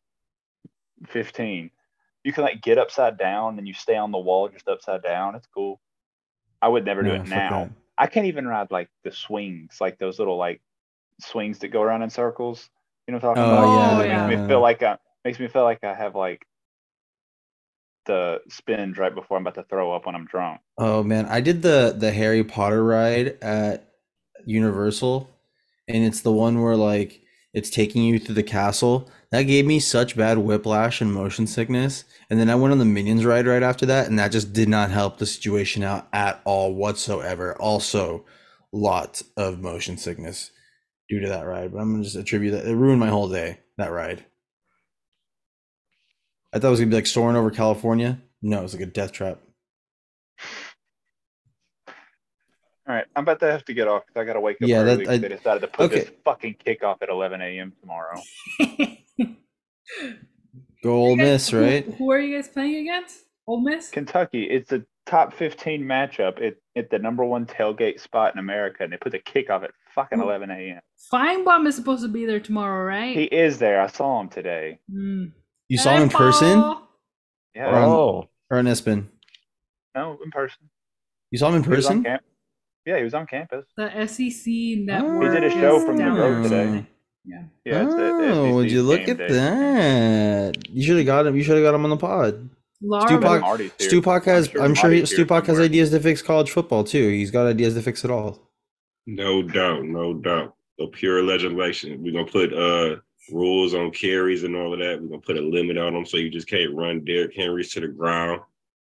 [1.08, 1.70] 15.
[2.24, 5.34] You can like get upside down and you stay on the wall just upside down.
[5.34, 5.80] It's cool.
[6.62, 7.42] I would never do No, it now.
[7.48, 7.70] that.
[7.98, 10.62] I can't even ride like the swings, like those little like
[11.20, 12.68] swings that go around in circles.
[13.06, 13.74] You know what I'm talking Oh, about?
[13.74, 14.08] yeah, oh, It yeah.
[14.08, 16.46] makes me feel like I makes me feel like I have like
[18.04, 20.60] the spins right before I'm about to throw up when I'm drunk.
[20.78, 23.92] Oh man, I did the the Harry Potter ride at
[24.44, 25.28] Universal,
[25.90, 27.20] and it's the one where like
[27.52, 29.10] it's taking you through the castle.
[29.30, 32.04] That gave me such bad whiplash and motion sickness.
[32.28, 34.68] And then I went on the Minions ride right after that, and that just did
[34.68, 37.56] not help the situation out at all whatsoever.
[37.60, 38.24] Also,
[38.72, 40.50] lots of motion sickness
[41.08, 41.72] due to that ride.
[41.72, 42.66] But I'm gonna just attribute that.
[42.66, 43.60] It ruined my whole day.
[43.78, 44.24] That ride.
[46.52, 48.20] I thought it was gonna be like soaring over California.
[48.42, 49.38] No, it was like a death trap.
[52.90, 54.68] All right, I'm about to have to get off because I got to wake up
[54.68, 55.04] Yeah, early.
[55.04, 57.72] that- I- they decided to put this fucking kickoff at 11 a.m.
[57.80, 58.20] tomorrow.
[60.82, 61.84] Go Ole Miss, right?
[61.84, 63.18] Who, are you guys playing against?
[63.46, 63.90] Ole Miss?
[63.90, 68.82] Kentucky, it's a top 15 matchup at, at the number one tailgate spot in America,
[68.82, 70.24] and they put the kickoff at fucking Ooh.
[70.24, 70.80] 11 a.m.
[71.12, 73.16] Finebaum is supposed to be there tomorrow, right?
[73.16, 73.80] He is there.
[73.80, 74.80] I saw him today.
[74.92, 75.30] Mm.
[75.68, 76.58] You saw him in person
[77.54, 79.06] Yeah, Or on- Oh, or in Espen?
[79.94, 80.68] no, in person.
[81.30, 82.18] You saw him in He was on person?
[82.84, 82.94] Camp.
[82.94, 83.66] Yeah, he was on campus.
[83.76, 85.20] The SEC network.
[85.20, 86.86] We did a show is from the road today.
[87.24, 87.42] Yeah.
[87.64, 89.28] Yeah, it's the- the oh, would you look at day.
[89.28, 90.68] that?
[90.70, 91.36] You should have got him.
[91.36, 92.48] You should have got him on the pod.
[92.82, 94.46] Stupak- Stupak has.
[94.48, 97.10] I'm sure I'm sure he, Stupak has ideas to fix college football too.
[97.10, 98.40] He's got ideas to fix it all.
[99.06, 100.54] No doubt, no doubt.
[100.78, 102.02] The pure legislation.
[102.02, 102.96] We're gonna put uh
[103.30, 104.98] rules on carries and all of that.
[105.00, 107.80] We're gonna put a limit on them so you just can't run Derrick Henrys to
[107.80, 108.40] the ground.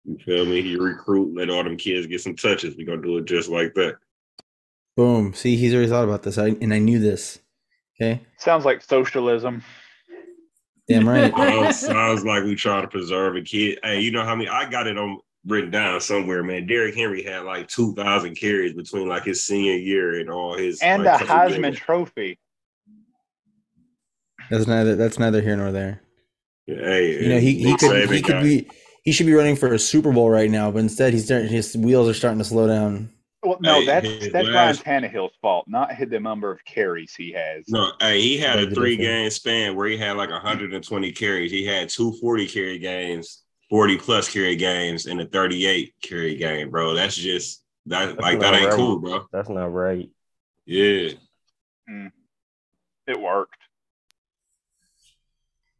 [0.05, 0.62] You feel me?
[0.62, 2.76] He recruit, let all them kids get some touches.
[2.76, 3.96] We're gonna do it just like that.
[4.96, 5.32] Boom.
[5.32, 7.38] See, he's already thought about this, I, and I knew this.
[8.00, 8.20] Okay.
[8.36, 9.62] Sounds like socialism.
[10.88, 11.32] Damn right.
[11.36, 13.78] Oh, sounds like we try to preserve a kid.
[13.82, 16.66] Hey, you know how many I got it on written down somewhere, man.
[16.66, 20.80] Derrick Henry had like two thousand carries between like his senior year and all his
[20.82, 21.78] And like, a Heisman games.
[21.78, 22.38] Trophy.
[24.50, 24.96] That's neither.
[24.96, 26.03] That's neither here nor there.
[26.66, 28.70] Hey, You know, he, he could Saban he could be
[29.03, 31.76] he should be running for a Super Bowl right now, but instead he's starting his
[31.76, 33.11] wheels are starting to slow down.
[33.44, 37.12] Well, no, Hey, that's his that's last- Ryan Tannehill's fault, not the number of carries
[37.14, 37.64] he has.
[37.68, 41.50] No, hey, he had Beg a three game span where he had like 120 carries.
[41.50, 46.70] He had two 40 carry games, 40 plus carry games, and a 38 carry game,
[46.70, 46.94] bro.
[46.94, 48.74] That's just that That's like that ain't right.
[48.76, 49.26] cool, bro.
[49.32, 50.09] That's not right.
[50.64, 51.11] Yeah.
[51.90, 52.12] Mm.
[53.09, 53.57] It worked.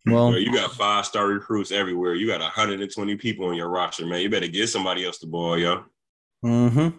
[0.07, 2.15] Well, Bro, you got five star recruits everywhere.
[2.15, 4.21] You got 120 people on your roster, man.
[4.21, 5.85] You better get somebody else the ball, yo.
[6.45, 6.99] mm-hmm.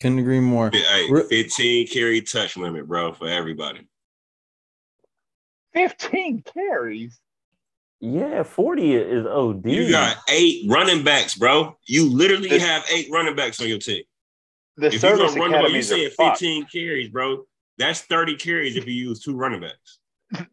[0.00, 0.70] Couldn't agree more.
[0.72, 3.86] Hey, 15 carry touch limit, bro, for everybody.
[5.74, 7.18] 15 carries.
[8.00, 9.66] Yeah, 40 is OD.
[9.66, 11.76] You got eight running backs, bro.
[11.86, 14.02] You literally This- have eight running backs on your team.
[14.76, 16.38] The If you're gonna run the ball, you academies are saying fucked.
[16.40, 17.46] 15 carries, bro.
[17.78, 20.00] That's 30 carries if you use two running backs.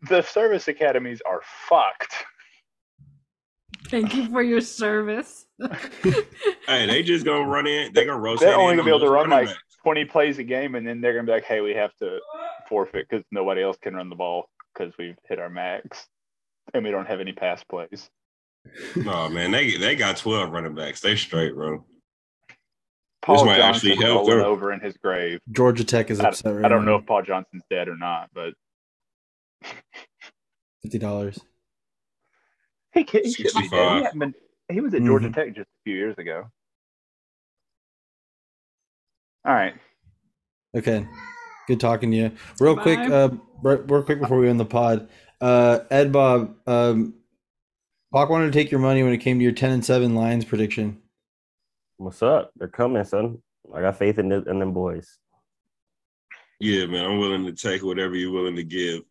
[0.10, 2.14] The service academies are fucked.
[3.88, 5.46] Thank you for your service.
[6.68, 7.92] Hey, they just gonna run in.
[7.92, 8.48] They're gonna rotate.
[8.48, 9.60] They're only gonna be able to run like backs.
[9.84, 12.20] 20 plays a game, and then they're gonna be like, "Hey, we have to
[12.70, 16.08] forfeit because nobody else can run the ball because we've hit our max,
[16.74, 18.10] and we don't have any pass plays."
[18.96, 21.02] No, man, they they got 12 running backs.
[21.02, 21.84] They straight, bro.
[23.22, 25.40] Paul might Johnson actually help over in his grave.
[25.52, 26.92] Georgia Tech is I, right I don't now.
[26.92, 28.54] know if Paul Johnson's dead or not, but
[30.82, 31.40] Fifty dollars.
[32.94, 34.04] he, he, should be dead.
[34.04, 34.12] 65.
[34.14, 34.34] He, been-
[34.70, 35.36] he was at Georgia Mhm.
[35.36, 36.46] Tech just a few years ago.
[39.46, 39.74] All right.
[40.76, 41.06] Okay.
[41.68, 42.32] Good talking to you.
[42.60, 43.30] Real quick, uh,
[43.64, 45.10] real quick before we end the pod,
[45.40, 47.16] uh, Ed Bob, um,
[48.14, 50.46] Hawk wanted to take your money when it came to your ten and seven Lions
[50.46, 51.02] prediction.
[51.98, 52.52] What's up?
[52.56, 53.42] They're coming, son.
[53.74, 55.18] I got faith in, the, in them boys.
[56.60, 59.02] Yeah, man, I'm willing to take whatever you're willing to give.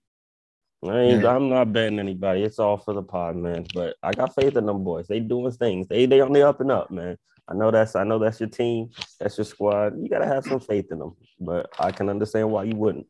[0.83, 1.35] I ain't, Yeah.
[1.35, 2.43] I'm not betting anybody.
[2.43, 3.67] It's all for the pod, man.
[3.75, 5.09] But I got faith in them boys.
[5.09, 5.89] They doing things.
[5.89, 7.19] They they on the up and up, man.
[7.49, 8.91] I know that's I know that's your team.
[9.19, 10.01] That's your squad.
[10.01, 11.17] You gotta have some faith in them.
[11.39, 13.07] But I can understand why you wouldn't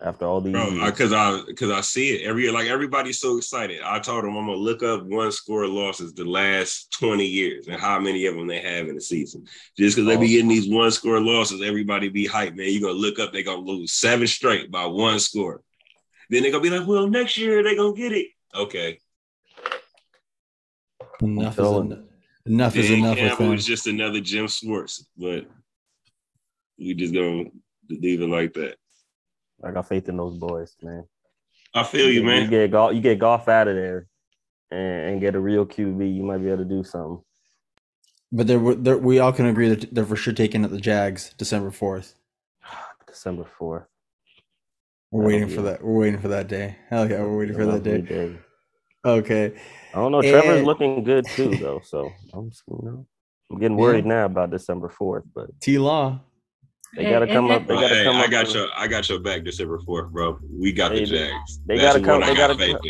[0.00, 0.54] after all these
[0.84, 2.52] because I because I see it every year.
[2.52, 3.80] Like everybody's so excited.
[3.84, 7.80] I told them I'm gonna look up one score losses the last 20 years and
[7.80, 9.44] how many of them they have in the season.
[9.76, 12.70] Just because they be getting these one score losses, everybody be hyped, man.
[12.70, 15.62] You're gonna look up, they're gonna lose seven straight by one score.
[16.30, 18.26] Then they're gonna be like, well, next year they're gonna get it.
[18.54, 18.98] Okay.
[21.22, 22.08] Enough is en-
[22.46, 25.46] enough is Dan enough with Campbell was just another Jim Schwartz, but
[26.78, 27.44] we just gonna
[27.88, 28.76] leave it like that.
[29.64, 31.04] I got faith in those boys, man.
[31.74, 32.50] I feel you, You man.
[32.50, 34.06] get Goff, you get Goff out of there
[34.70, 34.80] and,
[35.12, 37.22] and get a real QB, you might be able to do something.
[38.32, 41.32] But there, there, we all can agree that they're for sure taking at the Jags
[41.38, 42.14] December fourth.
[43.06, 43.86] December 4th.
[45.12, 45.82] We're waiting for that.
[45.82, 46.76] We're waiting for that day.
[46.90, 48.36] Hell yeah, we're waiting for that Lovely day.
[49.04, 49.52] Okay.
[49.94, 50.20] I don't know.
[50.20, 51.80] Trevor's And- looking good too, though.
[51.84, 53.06] So I'm, you know,
[53.50, 55.24] I'm getting worried now about December fourth.
[55.34, 56.20] But T Law.
[56.96, 57.66] they gotta come up.
[57.66, 58.30] They gotta hey, come I up.
[58.30, 60.38] got with- your I got your back December 4th, bro.
[60.52, 61.60] We got Hey, the Jags.
[61.66, 62.80] they That's gotta come- they got gotta come-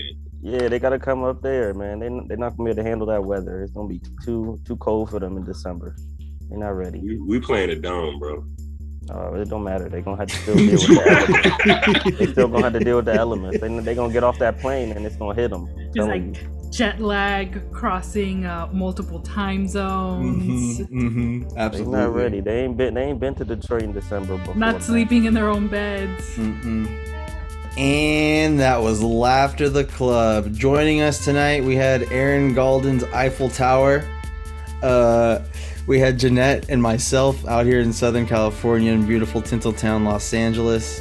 [0.42, 1.98] Yeah, they gotta come up there, man.
[2.00, 3.62] They they're not gonna be able to handle that weather.
[3.62, 5.94] It's gonna be too too cold for them in December.
[6.48, 7.00] They're not ready.
[7.00, 8.44] We, we playing a dome, bro.
[9.10, 9.88] Uh, it don't matter.
[9.88, 11.66] They're gonna have to still deal with that.
[11.86, 12.18] elements.
[12.18, 13.60] They still gonna have to deal with the elements.
[13.60, 15.68] They they gonna get off that plane and it's gonna hit them.
[15.94, 21.92] Just like jet lag, crossing uh, multiple time zones, Mm-hmm, mm-hmm, They're absolutely.
[21.98, 22.40] not ready.
[22.40, 24.56] They ain't been they ain't been to Detroit in December before.
[24.56, 24.80] not man.
[24.82, 26.24] sleeping in their own beds.
[26.36, 26.86] Mm-mm.
[27.78, 30.52] And that was Laughter the Club.
[30.54, 34.02] Joining us tonight, we had Aaron Galden's Eiffel Tower.
[34.82, 35.40] Uh,
[35.86, 41.00] we had Jeanette and myself out here in Southern California in beautiful Tinseltown, Los Angeles.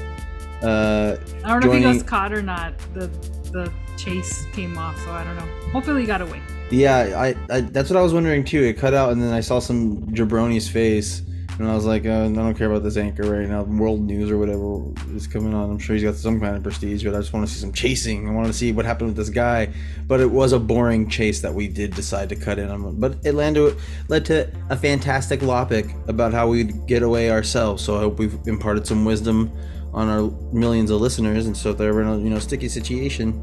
[0.62, 2.74] Uh, I don't know if he Joining- got caught or not.
[2.94, 3.08] The
[3.52, 5.48] the chase came off, so I don't know.
[5.72, 6.42] Hopefully, he got away.
[6.72, 8.64] yeah, I, I that's what I was wondering too.
[8.64, 11.22] It cut out, and then I saw some jabroni's face
[11.58, 13.64] And I was like, uh, I don't care about this anchor right now.
[13.64, 14.84] World News or whatever
[15.16, 15.70] is coming on.
[15.70, 17.72] I'm sure he's got some kind of prestige, but I just want to see some
[17.72, 18.28] chasing.
[18.28, 19.74] I want to see what happened with this guy.
[20.06, 23.00] But it was a boring chase that we did decide to cut in on.
[23.00, 23.78] But it landed,
[24.10, 27.82] led to a fantastic topic about how we'd get away ourselves.
[27.82, 29.50] So I hope we've imparted some wisdom
[29.94, 31.46] on our millions of listeners.
[31.46, 33.42] And so if they're ever in a you know sticky situation,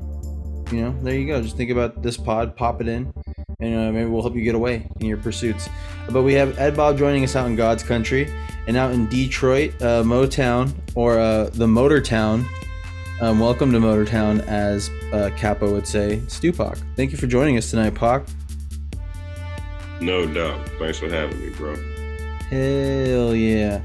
[0.70, 1.40] you know, there you go.
[1.40, 3.12] Just think about this pod, pop it in,
[3.62, 5.68] and uh, maybe we'll help you get away in your pursuits.
[6.10, 8.30] But we have Ed Bob joining us out in God's country
[8.66, 12.46] and out in Detroit, uh, Motown, or uh, the Motor Town.
[13.20, 16.16] Um, welcome to Motor Town, as uh, Capo would say.
[16.26, 18.24] Stupak, thank you for joining us tonight, Pac.
[20.00, 20.68] No doubt.
[20.80, 21.76] Thanks for having me, bro.
[22.50, 23.80] Hell yeah.